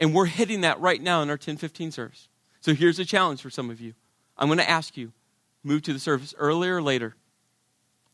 And 0.00 0.14
we're 0.14 0.26
hitting 0.26 0.62
that 0.62 0.80
right 0.80 1.00
now 1.00 1.22
in 1.22 1.28
our 1.28 1.34
1015 1.34 1.92
service. 1.92 2.28
So 2.60 2.74
here's 2.74 2.98
a 2.98 3.04
challenge 3.04 3.40
for 3.40 3.50
some 3.50 3.70
of 3.70 3.80
you. 3.80 3.94
I'm 4.36 4.48
going 4.48 4.58
to 4.58 4.68
ask 4.68 4.96
you 4.96 5.12
move 5.64 5.82
to 5.82 5.92
the 5.92 5.98
service 5.98 6.34
earlier 6.38 6.76
or 6.76 6.82
later? 6.82 7.14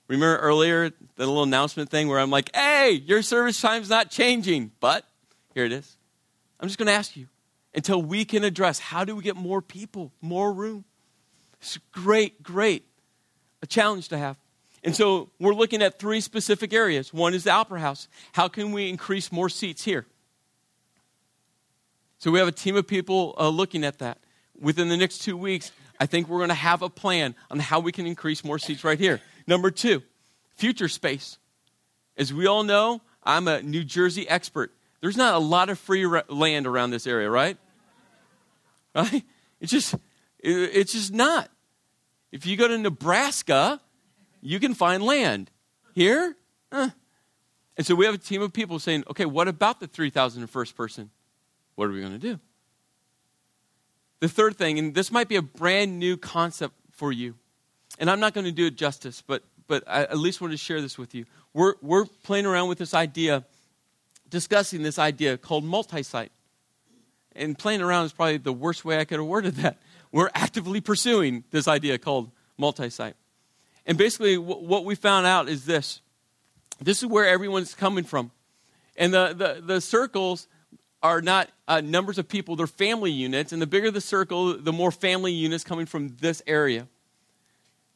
Remember 0.09 0.39
earlier, 0.39 0.91
the 0.91 1.27
little 1.27 1.43
announcement 1.43 1.91
thing 1.91 2.09
where 2.09 2.19
I'm 2.19 2.31
like, 2.31 2.55
hey, 2.55 3.03
your 3.05 3.23
service 3.23 3.61
time's 3.61 3.91
not 3.91 4.11
changing. 4.11 4.73
But 4.81 5.05
here 5.55 5.65
it 5.65 5.73
is. 5.73 5.97
I'm 6.61 6.69
just 6.69 6.79
going 6.79 6.87
to 6.87 6.93
ask 6.93 7.17
you 7.17 7.29
until 7.75 8.01
we 8.01 8.25
can 8.25 8.43
address 8.43 8.79
how 8.79 9.05
do 9.05 9.15
we 9.15 9.23
get 9.23 9.37
more 9.37 9.61
people, 9.61 10.13
more 10.21 10.53
room? 10.53 10.85
It's 11.61 11.79
great, 11.93 12.43
great. 12.43 12.85
A 13.63 13.67
challenge 13.67 14.09
to 14.09 14.19
have. 14.19 14.39
And 14.89 14.97
so 14.97 15.29
we're 15.39 15.53
looking 15.53 15.83
at 15.83 15.99
three 15.99 16.23
specific 16.23 16.73
areas. 16.73 17.13
One 17.13 17.35
is 17.35 17.45
the 17.45 17.51
Opera 17.51 17.79
House. 17.79 18.09
How 18.33 18.49
can 18.49 18.73
we 18.73 18.89
increase 18.89 19.31
more 19.31 19.51
seats 19.51 19.85
here? 19.85 20.07
So 22.17 22.31
we 22.31 22.39
have 22.39 22.49
a 22.49 22.53
team 22.53 22.75
of 22.75 22.87
people 22.87 23.35
uh, 23.39 23.51
looking 23.51 23.85
at 23.85 23.99
that. 23.99 24.17
Within 24.59 24.89
the 24.89 24.97
next 24.97 25.19
two 25.19 25.37
weeks, 25.37 25.73
I 26.01 26.07
think 26.07 26.27
we're 26.27 26.39
going 26.39 26.49
to 26.49 26.55
have 26.55 26.81
a 26.81 26.89
plan 26.89 27.35
on 27.51 27.59
how 27.59 27.81
we 27.81 27.93
can 27.93 28.07
increase 28.07 28.43
more 28.43 28.59
seats 28.59 28.83
right 28.83 28.99
here. 28.99 29.21
Number 29.47 29.71
two, 29.71 30.03
future 30.57 30.89
space. 30.89 31.37
As 32.17 32.33
we 32.33 32.47
all 32.47 32.63
know, 32.63 33.03
I'm 33.23 33.47
a 33.47 33.61
New 33.61 33.85
Jersey 33.85 34.27
expert. 34.27 34.73
There's 35.03 35.19
not 35.19 35.35
a 35.35 35.39
lot 35.39 35.69
of 35.69 35.79
free 35.79 36.07
land 36.31 36.67
around 36.67 36.93
this 36.93 37.07
area, 37.07 37.29
right? 37.29 37.59
Right? 38.95 39.23
It's 39.61 39.71
just, 39.71 39.97
it's 40.41 40.95
just 40.95 41.13
not. 41.13 41.51
If 42.33 42.47
you 42.47 42.57
go 42.57 42.69
to 42.69 42.79
Nebraska, 42.79 43.83
you 44.41 44.61
can 44.61 44.75
find 44.75 45.03
land. 45.03 45.51
Here, 45.95 46.37
eh. 46.71 46.91
and 47.77 47.87
so 47.87 47.95
we 47.95 48.05
have 48.05 48.15
a 48.15 48.19
team 48.19 48.41
of 48.41 48.53
people 48.53 48.79
saying, 48.79 49.05
okay, 49.11 49.25
what 49.25 49.49
about 49.49 49.81
the 49.81 49.89
3,000 49.89 50.47
first 50.47 50.77
person? 50.77 51.11
What 51.75 51.89
are 51.89 51.93
we 51.93 52.01
going 52.01 52.13
to 52.13 52.19
do? 52.19 52.39
The 54.21 54.29
third 54.29 54.57
thing, 54.57 54.79
and 54.79 54.95
this 54.95 55.11
might 55.11 55.29
be 55.29 55.37
a 55.37 55.43
brand 55.43 55.99
new 55.99 56.17
concept 56.17 56.75
for 56.93 57.13
you, 57.13 57.35
and 57.99 58.11
I'm 58.11 58.21
not 58.21 58.33
going 58.33 58.45
to 58.45 58.53
do 58.53 58.67
it 58.67 58.77
justice, 58.77 59.23
but, 59.27 59.43
but 59.67 59.83
I 59.89 60.03
at 60.03 60.19
least 60.19 60.41
wanted 60.41 60.53
to 60.53 60.59
share 60.59 60.81
this 60.81 60.97
with 60.99 61.15
you. 61.15 61.25
We're, 61.53 61.75
we're 61.83 62.05
playing 62.05 62.47
around 62.47 62.69
with 62.69 62.79
this 62.79 62.95
idea, 62.95 63.45
discussing 64.29 64.83
this 64.83 64.99
idea 64.99 65.37
called 65.37 65.65
multi 65.65 66.03
site. 66.03 66.33
And 67.35 67.57
playing 67.57 67.81
around 67.81 68.07
is 68.07 68.13
probably 68.13 68.39
the 68.39 68.53
worst 68.53 68.85
way 68.85 68.99
I 68.99 69.05
could 69.05 69.19
have 69.19 69.27
worded 69.27 69.57
that. 69.57 69.79
We're 70.11 70.31
actively 70.35 70.81
pursuing 70.81 71.45
this 71.51 71.69
idea 71.69 71.99
called 71.99 72.31
multi 72.57 72.91
site. 72.91 73.15
And 73.89 73.99
basically, 73.99 74.37
w- 74.37 74.65
what 74.65 74.85
we 74.85 74.95
found 74.95 75.27
out 75.27 75.49
is 75.49 75.65
this 75.65 76.01
this 76.81 77.03
is 77.03 77.09
where 77.09 77.27
everyone's 77.27 77.75
coming 77.75 78.05
from. 78.05 78.31
And 78.97 79.13
the, 79.13 79.35
the, 79.35 79.63
the 79.65 79.81
circles 79.81 80.47
are 81.03 81.21
not 81.21 81.49
uh, 81.67 81.81
numbers 81.81 82.19
of 82.19 82.29
people, 82.29 82.55
they're 82.55 82.67
family 82.69 83.11
units. 83.11 83.53
And 83.53 83.61
the 83.61 83.67
bigger 83.67 83.91
the 83.91 84.01
circle, 84.01 84.57
the 84.57 84.73
more 84.73 84.93
family 84.93 85.33
units 85.33 85.65
coming 85.65 85.87
from 85.87 86.17
this 86.21 86.43
area. 86.47 86.87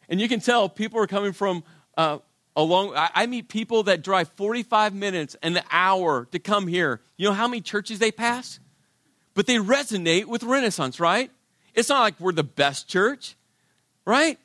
And 0.09 0.21
you 0.21 0.29
can 0.29 0.41
tell 0.41 0.69
people 0.69 0.99
are 1.01 1.07
coming 1.07 1.33
from 1.33 1.63
uh, 1.97 2.19
along. 2.57 2.97
I, 2.97 3.11
I 3.15 3.27
meet 3.27 3.49
people 3.49 3.85
that 3.85 4.03
drive 4.03 4.29
45 4.31 4.95
minutes, 4.95 5.37
and 5.43 5.57
an 5.57 5.65
hour 5.71 6.27
to 6.33 6.39
come 6.39 6.67
here. 6.67 7.01
You 7.17 7.29
know 7.29 7.35
how 7.35 7.47
many 7.47 7.61
churches 7.61 7.99
they 7.99 8.11
pass? 8.11 8.59
But 9.35 9.47
they 9.47 9.57
resonate 9.57 10.27
with 10.27 10.43
Renaissance, 10.43 10.99
right? 11.01 11.31
It's 11.75 11.89
not 11.89 12.01
like 12.01 12.21
we're 12.21 12.33
the 12.33 12.43
best 12.43 12.89
church, 12.89 13.37
right? 14.05 14.39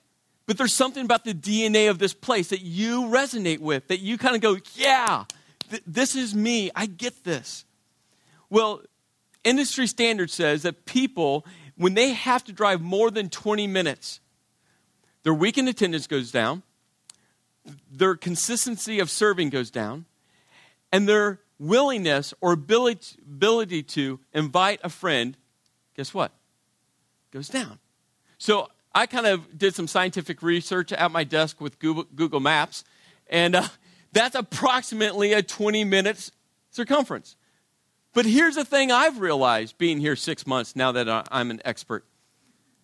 But 0.47 0.57
there's 0.57 0.73
something 0.73 1.03
about 1.03 1.25
the 1.25 1.33
DNA 1.33 1.89
of 1.89 1.99
this 1.99 2.13
place 2.13 2.49
that 2.49 2.61
you 2.61 3.03
resonate 3.03 3.59
with, 3.59 3.89
that 3.89 3.99
you 3.99 4.17
kind 4.17 4.33
of 4.33 4.41
go, 4.41 4.57
yeah, 4.75 5.25
th- 5.69 5.83
this 5.85 6.15
is 6.15 6.33
me. 6.33 6.71
I 6.73 6.85
get 6.85 7.25
this. 7.25 7.65
Well, 8.49 8.81
industry 9.43 9.87
standard 9.87 10.31
says 10.31 10.63
that 10.63 10.85
people, 10.85 11.45
when 11.75 11.95
they 11.95 12.13
have 12.13 12.45
to 12.45 12.53
drive 12.53 12.81
more 12.81 13.11
than 13.11 13.29
20 13.29 13.67
minutes, 13.67 14.21
their 15.23 15.33
weekend 15.33 15.67
attendance 15.67 16.07
goes 16.07 16.31
down, 16.31 16.63
their 17.91 18.15
consistency 18.15 18.99
of 18.99 19.09
serving 19.09 19.49
goes 19.49 19.69
down, 19.69 20.05
and 20.93 21.09
their 21.09 21.41
willingness 21.59 22.33
or 22.39 22.53
ability, 22.53 23.17
ability 23.21 23.83
to 23.83 24.21
invite 24.33 24.79
a 24.81 24.89
friend, 24.89 25.35
guess 25.97 26.13
what? 26.13 26.31
Goes 27.31 27.49
down. 27.49 27.79
So 28.37 28.69
I 28.97 29.05
kind 29.05 29.27
of 29.27 29.59
did 29.59 29.75
some 29.75 29.87
scientific 29.87 30.41
research 30.41 30.91
at 30.91 31.11
my 31.11 31.23
desk 31.23 31.61
with 31.61 31.77
Google, 31.77 32.05
Google 32.15 32.39
Maps, 32.39 32.83
and 33.27 33.53
uh, 33.53 33.67
that's 34.11 34.33
approximately 34.33 35.33
a 35.33 35.43
20 35.43 35.83
minutes 35.83 36.31
circumference. 36.71 37.35
But 38.15 38.25
here's 38.25 38.55
the 38.55 38.65
thing 38.65 38.91
I've 38.91 39.19
realized 39.19 39.77
being 39.77 39.99
here 39.99 40.15
six 40.15 40.47
months 40.47 40.75
now 40.75 40.93
that 40.93 41.27
I'm 41.31 41.51
an 41.51 41.61
expert. 41.63 42.05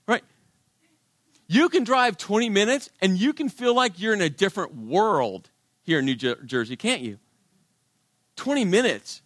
Right? 0.08 0.24
You 1.48 1.68
can 1.68 1.84
drive 1.84 2.18
20 2.18 2.48
minutes 2.48 2.92
and 3.02 3.18
you 3.18 3.34
can 3.34 3.50
feel 3.50 3.74
like 3.74 4.00
you're 4.00 4.14
in 4.14 4.22
a 4.22 4.30
different 4.30 4.76
world 4.76 5.50
here 5.82 5.98
in 5.98 6.06
New 6.06 6.14
Jersey, 6.14 6.76
can't 6.76 7.02
you? 7.02 7.18
20 8.36 8.66
minutes. 8.66 9.24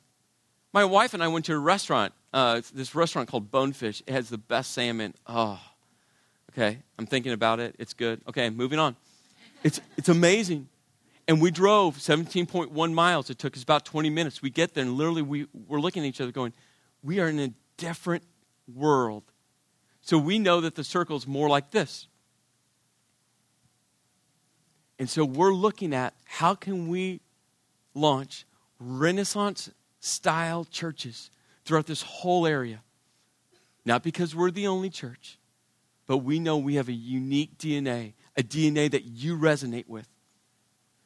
My 0.72 0.86
wife 0.86 1.14
and 1.14 1.22
I 1.22 1.28
went 1.28 1.44
to 1.48 1.54
a 1.54 1.60
restaurant, 1.60 2.14
uh, 2.32 2.62
this 2.74 2.96
restaurant 2.96 3.28
called 3.28 3.52
Bonefish. 3.52 4.02
It 4.08 4.14
has 4.14 4.30
the 4.30 4.38
best 4.38 4.72
salmon. 4.72 5.16
Oh, 5.28 5.60
Okay, 6.58 6.80
I'm 6.98 7.06
thinking 7.06 7.34
about 7.34 7.60
it. 7.60 7.76
It's 7.78 7.94
good. 7.94 8.22
Okay, 8.28 8.50
moving 8.50 8.80
on. 8.80 8.96
It's, 9.64 9.80
it's 9.96 10.10
amazing. 10.10 10.70
And 11.28 11.40
we 11.40 11.52
drove 11.52 11.98
17.1 11.98 12.94
miles. 12.94 13.30
It 13.30 13.38
took 13.38 13.56
us 13.56 13.62
about 13.62 13.86
20 13.86 14.10
minutes. 14.10 14.42
We 14.42 14.50
get 14.50 14.74
there, 14.74 14.84
and 14.84 14.94
literally 14.94 15.22
we, 15.22 15.48
we're 15.68 15.80
looking 15.80 16.04
at 16.04 16.08
each 16.08 16.20
other 16.20 16.32
going, 16.32 16.54
we 17.04 17.20
are 17.20 17.28
in 17.28 17.40
a 17.40 17.54
different 17.78 18.24
world. 18.74 19.24
So 20.02 20.18
we 20.18 20.40
know 20.40 20.62
that 20.62 20.74
the 20.74 20.84
circle 20.84 21.16
is 21.16 21.28
more 21.28 21.48
like 21.48 21.72
this. 21.72 22.08
And 24.98 25.08
so 25.08 25.26
we're 25.26 25.54
looking 25.54 25.94
at 25.94 26.16
how 26.26 26.56
can 26.56 26.88
we 26.88 27.22
launch 27.94 28.46
Renaissance 28.80 29.70
style 30.00 30.66
churches 30.66 31.30
throughout 31.66 31.86
this 31.86 32.02
whole 32.02 32.48
area. 32.48 32.82
Not 33.86 34.02
because 34.02 34.36
we're 34.36 34.52
the 34.52 34.68
only 34.68 34.90
church, 34.90 35.38
but 36.08 36.20
we 36.20 36.40
know 36.40 36.58
we 36.58 36.76
have 36.76 36.88
a 36.88 36.94
unique 36.94 37.58
DNA, 37.58 38.14
a 38.36 38.44
DNA 38.44 38.90
that 38.90 39.04
you 39.04 39.38
resonate 39.38 39.88
with, 39.88 40.08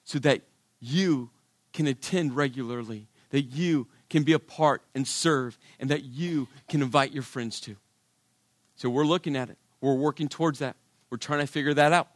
so 0.03 0.19
that 0.19 0.41
you 0.79 1.31
can 1.73 1.87
attend 1.87 2.35
regularly, 2.35 3.07
that 3.31 3.41
you 3.41 3.87
can 4.09 4.23
be 4.23 4.33
a 4.33 4.39
part 4.39 4.83
and 4.93 5.07
serve, 5.07 5.57
and 5.79 5.89
that 5.89 6.03
you 6.03 6.47
can 6.69 6.81
invite 6.81 7.11
your 7.11 7.23
friends 7.23 7.59
to. 7.61 7.75
So 8.75 8.89
we're 8.89 9.05
looking 9.05 9.35
at 9.35 9.49
it. 9.49 9.57
We're 9.79 9.95
working 9.95 10.27
towards 10.27 10.59
that. 10.59 10.75
We're 11.09 11.17
trying 11.17 11.39
to 11.39 11.47
figure 11.47 11.73
that 11.73 11.93
out. 11.93 12.07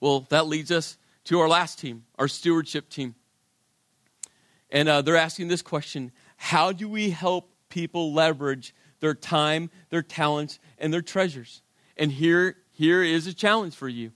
Well, 0.00 0.26
that 0.30 0.46
leads 0.46 0.70
us 0.70 0.96
to 1.24 1.40
our 1.40 1.48
last 1.48 1.78
team, 1.78 2.04
our 2.18 2.26
stewardship 2.26 2.88
team. 2.88 3.14
And 4.70 4.88
uh, 4.88 5.02
they're 5.02 5.16
asking 5.16 5.48
this 5.48 5.62
question 5.62 6.12
How 6.36 6.72
do 6.72 6.88
we 6.88 7.10
help 7.10 7.50
people 7.68 8.12
leverage 8.12 8.74
their 9.00 9.14
time, 9.14 9.70
their 9.90 10.02
talents, 10.02 10.58
and 10.78 10.92
their 10.92 11.02
treasures? 11.02 11.62
And 11.96 12.12
here, 12.12 12.56
here 12.72 13.02
is 13.02 13.26
a 13.26 13.34
challenge 13.34 13.74
for 13.74 13.88
you. 13.88 14.12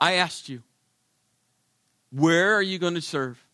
I 0.00 0.14
asked 0.14 0.48
you, 0.48 0.62
where 2.10 2.54
are 2.54 2.62
you 2.62 2.78
going 2.78 2.94
to 2.94 3.00
serve? 3.00 3.44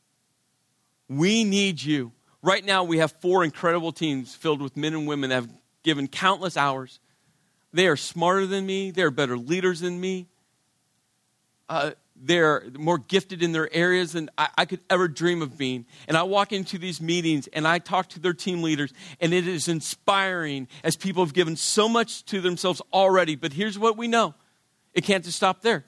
We 1.08 1.44
need 1.44 1.82
you. 1.82 2.12
Right 2.42 2.64
now, 2.64 2.84
we 2.84 2.98
have 2.98 3.12
four 3.20 3.44
incredible 3.44 3.92
teams 3.92 4.34
filled 4.34 4.60
with 4.60 4.76
men 4.76 4.94
and 4.94 5.06
women 5.06 5.30
that 5.30 5.36
have 5.36 5.50
given 5.82 6.08
countless 6.08 6.56
hours. 6.56 7.00
They 7.72 7.86
are 7.86 7.96
smarter 7.96 8.46
than 8.46 8.66
me, 8.66 8.90
they 8.90 9.02
are 9.02 9.10
better 9.10 9.36
leaders 9.36 9.80
than 9.80 10.00
me. 10.00 10.26
Uh, 11.68 11.92
they're 12.20 12.64
more 12.78 12.98
gifted 12.98 13.42
in 13.42 13.52
their 13.52 13.72
areas 13.72 14.12
than 14.12 14.30
I, 14.36 14.48
I, 14.58 14.64
could 14.64 14.80
ever 14.90 15.08
dream 15.08 15.42
of 15.42 15.56
being. 15.56 15.86
And 16.06 16.16
I 16.16 16.24
walk 16.24 16.52
into 16.52 16.78
these 16.78 17.00
meetings 17.00 17.48
and 17.52 17.66
I 17.66 17.78
talk 17.78 18.08
to 18.10 18.20
their 18.20 18.32
team 18.32 18.62
leaders, 18.62 18.92
and 19.20 19.32
it 19.32 19.46
is 19.46 19.68
inspiring 19.68 20.68
as 20.82 20.96
people 20.96 21.24
have 21.24 21.34
given 21.34 21.56
so 21.56 21.88
much 21.88 22.24
to 22.26 22.40
themselves 22.40 22.82
already. 22.92 23.36
But 23.36 23.52
here's 23.52 23.78
what 23.78 23.96
we 23.96 24.08
know 24.08 24.34
it 24.94 25.02
can't 25.02 25.24
just 25.24 25.36
stop 25.36 25.62
there. 25.62 25.84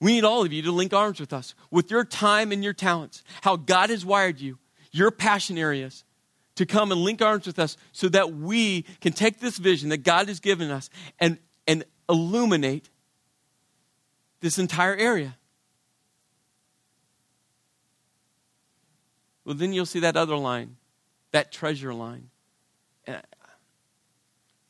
We 0.00 0.12
need 0.12 0.24
all 0.24 0.44
of 0.44 0.52
you 0.52 0.62
to 0.62 0.72
link 0.72 0.92
arms 0.92 1.20
with 1.20 1.32
us 1.32 1.54
with 1.70 1.90
your 1.90 2.04
time 2.04 2.52
and 2.52 2.62
your 2.62 2.74
talents, 2.74 3.22
how 3.42 3.56
God 3.56 3.90
has 3.90 4.04
wired 4.04 4.40
you, 4.40 4.58
your 4.92 5.10
passion 5.10 5.56
areas, 5.56 6.04
to 6.56 6.66
come 6.66 6.92
and 6.92 7.00
link 7.00 7.20
arms 7.22 7.46
with 7.46 7.58
us 7.58 7.76
so 7.92 8.08
that 8.10 8.34
we 8.34 8.82
can 9.00 9.12
take 9.12 9.40
this 9.40 9.58
vision 9.58 9.88
that 9.90 9.98
God 9.98 10.28
has 10.28 10.40
given 10.40 10.70
us 10.70 10.90
and, 11.18 11.38
and 11.66 11.84
illuminate 12.08 12.90
this 14.44 14.58
entire 14.58 14.94
area. 14.94 15.38
Well, 19.42 19.54
then 19.54 19.72
you'll 19.72 19.86
see 19.86 20.00
that 20.00 20.18
other 20.18 20.36
line, 20.36 20.76
that 21.30 21.50
treasure 21.50 21.94
line. 21.94 22.28
And 23.06 23.22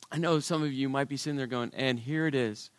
I 0.09 0.17
know 0.17 0.39
some 0.39 0.63
of 0.63 0.71
you 0.71 0.87
might 0.87 1.09
be 1.09 1.17
sitting 1.17 1.35
there 1.35 1.45
going, 1.45 1.73
and 1.75 1.99
here 1.99 2.25
it 2.25 2.35
is. 2.35 2.71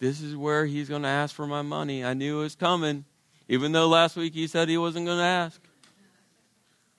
This 0.00 0.20
is 0.20 0.36
where 0.36 0.66
he's 0.66 0.90
going 0.90 1.00
to 1.00 1.08
ask 1.08 1.34
for 1.34 1.46
my 1.46 1.62
money. 1.62 2.04
I 2.04 2.12
knew 2.12 2.40
it 2.40 2.42
was 2.42 2.54
coming, 2.54 3.06
even 3.48 3.72
though 3.72 3.88
last 3.88 4.14
week 4.14 4.34
he 4.34 4.46
said 4.46 4.68
he 4.68 4.76
wasn't 4.76 5.06
going 5.06 5.16
to 5.16 5.24
ask. 5.24 5.58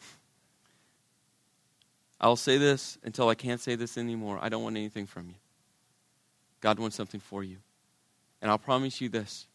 I'll 2.20 2.36
say 2.36 2.58
this 2.58 2.98
until 3.04 3.30
I 3.30 3.36
can't 3.36 3.62
say 3.62 3.76
this 3.76 3.96
anymore. 3.96 4.40
I 4.42 4.50
don't 4.50 4.64
want 4.64 4.76
anything 4.76 5.06
from 5.06 5.28
you. 5.28 5.36
God 6.62 6.80
wants 6.80 6.96
something 6.96 7.20
for 7.20 7.44
you. 7.44 7.58
And 8.42 8.50
I'll 8.50 8.58
promise 8.58 9.02
you 9.02 9.10
this 9.10 9.48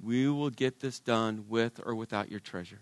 we 0.00 0.28
will 0.28 0.50
get 0.50 0.80
this 0.80 1.00
done 1.00 1.46
with 1.48 1.80
or 1.84 1.94
without 1.94 2.30
your 2.30 2.40
treasure. 2.40 2.80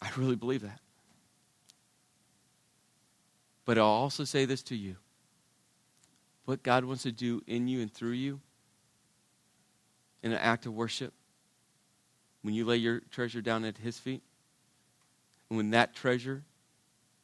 I 0.00 0.10
really 0.16 0.36
believe 0.36 0.62
that. 0.62 0.80
But 3.66 3.76
I'll 3.76 3.84
also 3.84 4.24
say 4.24 4.46
this 4.46 4.62
to 4.64 4.76
you 4.76 4.96
what 6.46 6.62
God 6.62 6.84
wants 6.84 7.04
to 7.04 7.12
do 7.12 7.42
in 7.46 7.68
you 7.68 7.80
and 7.82 7.92
through 7.92 8.12
you 8.12 8.40
in 10.22 10.32
an 10.32 10.38
act 10.38 10.66
of 10.66 10.74
worship, 10.74 11.12
when 12.42 12.54
you 12.54 12.64
lay 12.64 12.76
your 12.76 13.00
treasure 13.10 13.40
down 13.40 13.64
at 13.64 13.78
His 13.78 13.98
feet, 13.98 14.22
and 15.48 15.56
when 15.56 15.70
that 15.70 15.94
treasure 15.94 16.42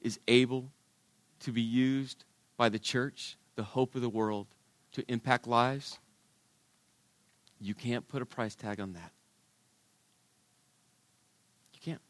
is 0.00 0.20
able 0.28 0.70
to 1.40 1.52
be 1.52 1.62
used 1.62 2.24
by 2.56 2.68
the 2.68 2.78
church, 2.78 3.36
the 3.54 3.62
hope 3.62 3.94
of 3.94 4.02
the 4.02 4.08
world, 4.08 4.46
to 4.92 5.04
impact 5.08 5.46
lives, 5.46 5.98
you 7.60 7.74
can't 7.74 8.06
put 8.06 8.22
a 8.22 8.26
price 8.26 8.54
tag 8.54 8.80
on 8.80 8.92
that. 8.94 9.12
You 11.74 11.80
can't. 11.82 12.00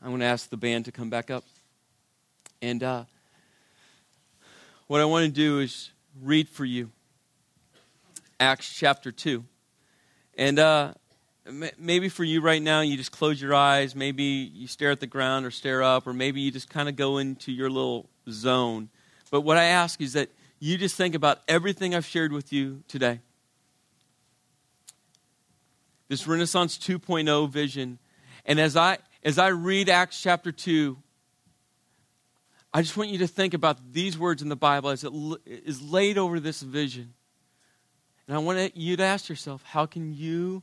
I'm 0.00 0.08
going 0.08 0.20
to 0.20 0.26
ask 0.26 0.48
the 0.48 0.56
band 0.56 0.84
to 0.84 0.92
come 0.92 1.10
back 1.10 1.30
up. 1.30 1.44
And 2.62 2.82
uh, 2.82 3.04
what 4.86 5.00
I 5.00 5.04
want 5.04 5.26
to 5.26 5.30
do 5.30 5.60
is 5.60 5.90
read 6.22 6.48
for 6.48 6.64
you 6.64 6.90
Acts 8.38 8.72
chapter 8.72 9.10
2. 9.10 9.44
And 10.38 10.58
uh, 10.58 10.94
maybe 11.78 12.08
for 12.08 12.24
you 12.24 12.40
right 12.40 12.62
now, 12.62 12.80
you 12.80 12.96
just 12.96 13.12
close 13.12 13.40
your 13.40 13.54
eyes. 13.54 13.94
Maybe 13.94 14.24
you 14.24 14.66
stare 14.66 14.90
at 14.90 15.00
the 15.00 15.06
ground 15.06 15.46
or 15.46 15.50
stare 15.50 15.82
up, 15.82 16.06
or 16.06 16.12
maybe 16.12 16.40
you 16.40 16.50
just 16.50 16.68
kind 16.68 16.88
of 16.88 16.96
go 16.96 17.18
into 17.18 17.52
your 17.52 17.70
little 17.70 18.08
zone. 18.30 18.88
But 19.30 19.42
what 19.42 19.56
I 19.56 19.64
ask 19.64 20.00
is 20.00 20.14
that 20.14 20.30
you 20.58 20.78
just 20.78 20.96
think 20.96 21.14
about 21.14 21.40
everything 21.48 21.94
I've 21.94 22.06
shared 22.06 22.32
with 22.32 22.52
you 22.52 22.82
today. 22.88 23.20
This 26.08 26.26
Renaissance 26.26 26.78
2.0 26.78 27.50
vision. 27.50 27.98
And 28.44 28.60
as 28.60 28.76
I, 28.76 28.98
as 29.22 29.38
I 29.38 29.48
read 29.48 29.88
Acts 29.88 30.22
chapter 30.22 30.52
2, 30.52 30.96
I 32.72 32.82
just 32.82 32.96
want 32.96 33.10
you 33.10 33.18
to 33.18 33.26
think 33.26 33.54
about 33.54 33.92
these 33.92 34.18
words 34.18 34.42
in 34.42 34.48
the 34.48 34.56
Bible 34.56 34.90
as 34.90 35.02
it 35.02 35.12
is 35.46 35.82
laid 35.82 36.18
over 36.18 36.38
this 36.38 36.62
vision. 36.62 37.14
And 38.28 38.36
I 38.36 38.38
want 38.38 38.76
you 38.76 38.96
to 38.96 39.02
ask 39.02 39.28
yourself, 39.28 39.62
how 39.62 39.86
can 39.86 40.12
you 40.12 40.62